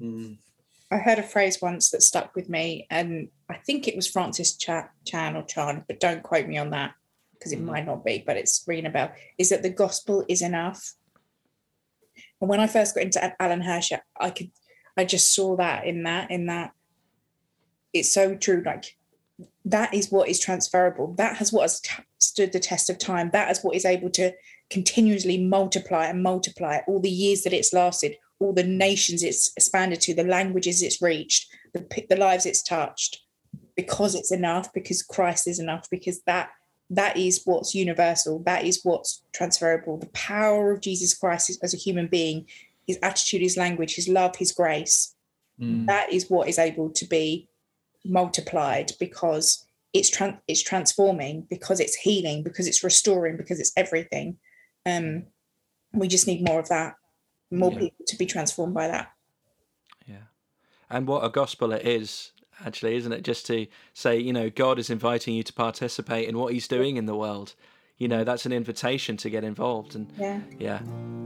[0.00, 0.38] Mm.
[0.90, 4.56] I heard a phrase once that stuck with me, and I think it was Francis
[4.56, 4.70] Ch-
[5.04, 6.94] Chan or Chan, but don't quote me on that
[7.32, 7.64] because it mm.
[7.64, 9.12] might not be, but it's ringing a bell.
[9.38, 10.94] Is that the gospel is enough?
[12.40, 14.50] And when I first got into Alan Hirsch, I could,
[14.96, 16.72] I just saw that in that, in that.
[17.92, 18.62] It's so true.
[18.64, 18.96] Like
[19.64, 21.14] that is what is transferable.
[21.14, 23.30] That has what has t- stood the test of time.
[23.32, 24.32] That is what is able to
[24.70, 30.00] continuously multiply and multiply all the years that it's lasted all the nations it's expanded
[30.02, 33.22] to, the languages it's reached, the, the lives it's touched,
[33.76, 36.50] because it's enough, because Christ is enough, because that
[36.88, 39.98] that is what's universal, that is what's transferable.
[39.98, 42.46] The power of Jesus Christ as a human being,
[42.86, 45.14] his attitude, his language, his love, his grace,
[45.60, 45.86] mm.
[45.86, 47.48] that is what is able to be
[48.04, 54.36] multiplied because it's tran- it's transforming, because it's healing, because it's restoring, because it's everything.
[54.84, 55.24] Um,
[55.92, 56.94] we just need more of that
[57.50, 57.78] more yeah.
[57.78, 59.12] people to be transformed by that.
[60.06, 60.26] Yeah.
[60.90, 62.32] And what a gospel it is,
[62.64, 63.22] actually, isn't it?
[63.22, 66.96] Just to say, you know, God is inviting you to participate in what He's doing
[66.96, 67.54] in the world.
[67.98, 69.94] You know, that's an invitation to get involved.
[69.94, 70.80] And yeah, yeah,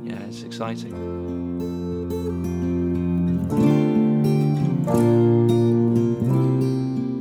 [0.05, 0.94] yeah it's exciting.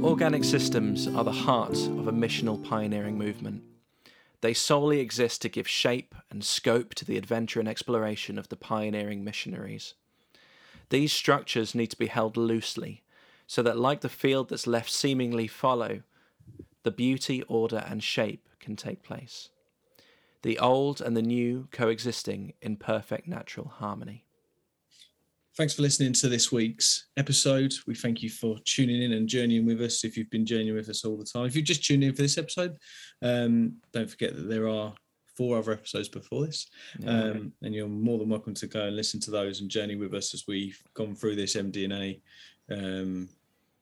[0.03, 3.63] Organic systems are the heart of a missional pioneering movement.
[4.41, 8.55] They solely exist to give shape and scope to the adventure and exploration of the
[8.55, 9.95] pioneering missionaries.
[10.89, 13.03] These structures need to be held loosely,
[13.47, 16.03] so that, like the field that's left seemingly fallow,
[16.83, 19.49] the beauty, order, and shape can take place.
[20.41, 24.25] The old and the new coexisting in perfect natural harmony.
[25.59, 27.73] Thanks for listening to this week's episode.
[27.85, 30.05] We thank you for tuning in and journeying with us.
[30.05, 32.21] If you've been journeying with us all the time, if you've just tuned in for
[32.21, 32.77] this episode,
[33.21, 34.93] um, don't forget that there are
[35.35, 36.69] four other episodes before this.
[36.99, 37.09] Yeah.
[37.09, 40.13] Um, and you're more than welcome to go and listen to those and journey with
[40.13, 42.21] us as we've gone through this MDNA
[42.71, 43.27] um,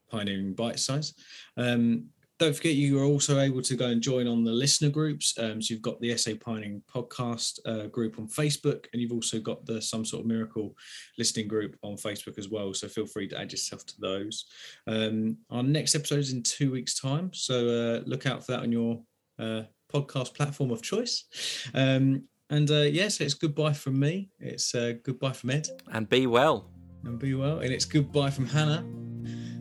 [0.10, 1.14] pioneering bite size.
[1.58, 2.08] Um,
[2.40, 5.34] don't forget, you are also able to go and join on the listener groups.
[5.40, 9.40] Um, so you've got the SA pining podcast uh, group on Facebook, and you've also
[9.40, 10.76] got the Some Sort of Miracle
[11.18, 12.74] listening group on Facebook as well.
[12.74, 14.46] So feel free to add yourself to those.
[14.86, 18.62] Um, our next episode is in two weeks' time, so uh, look out for that
[18.62, 19.02] on your
[19.40, 21.26] uh, podcast platform of choice.
[21.74, 24.30] Um, and uh, yes, yeah, so it's goodbye from me.
[24.40, 26.70] It's uh, goodbye from Ed, and be well.
[27.04, 27.60] and be well.
[27.60, 28.86] And it's goodbye from Hannah.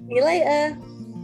[0.09, 0.79] See you later.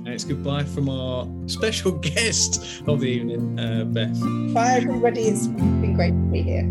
[0.04, 4.18] And it's goodbye from our special guest of the evening, uh, Beth.
[4.52, 5.22] Bye, everybody.
[5.22, 6.68] It's been great to be here.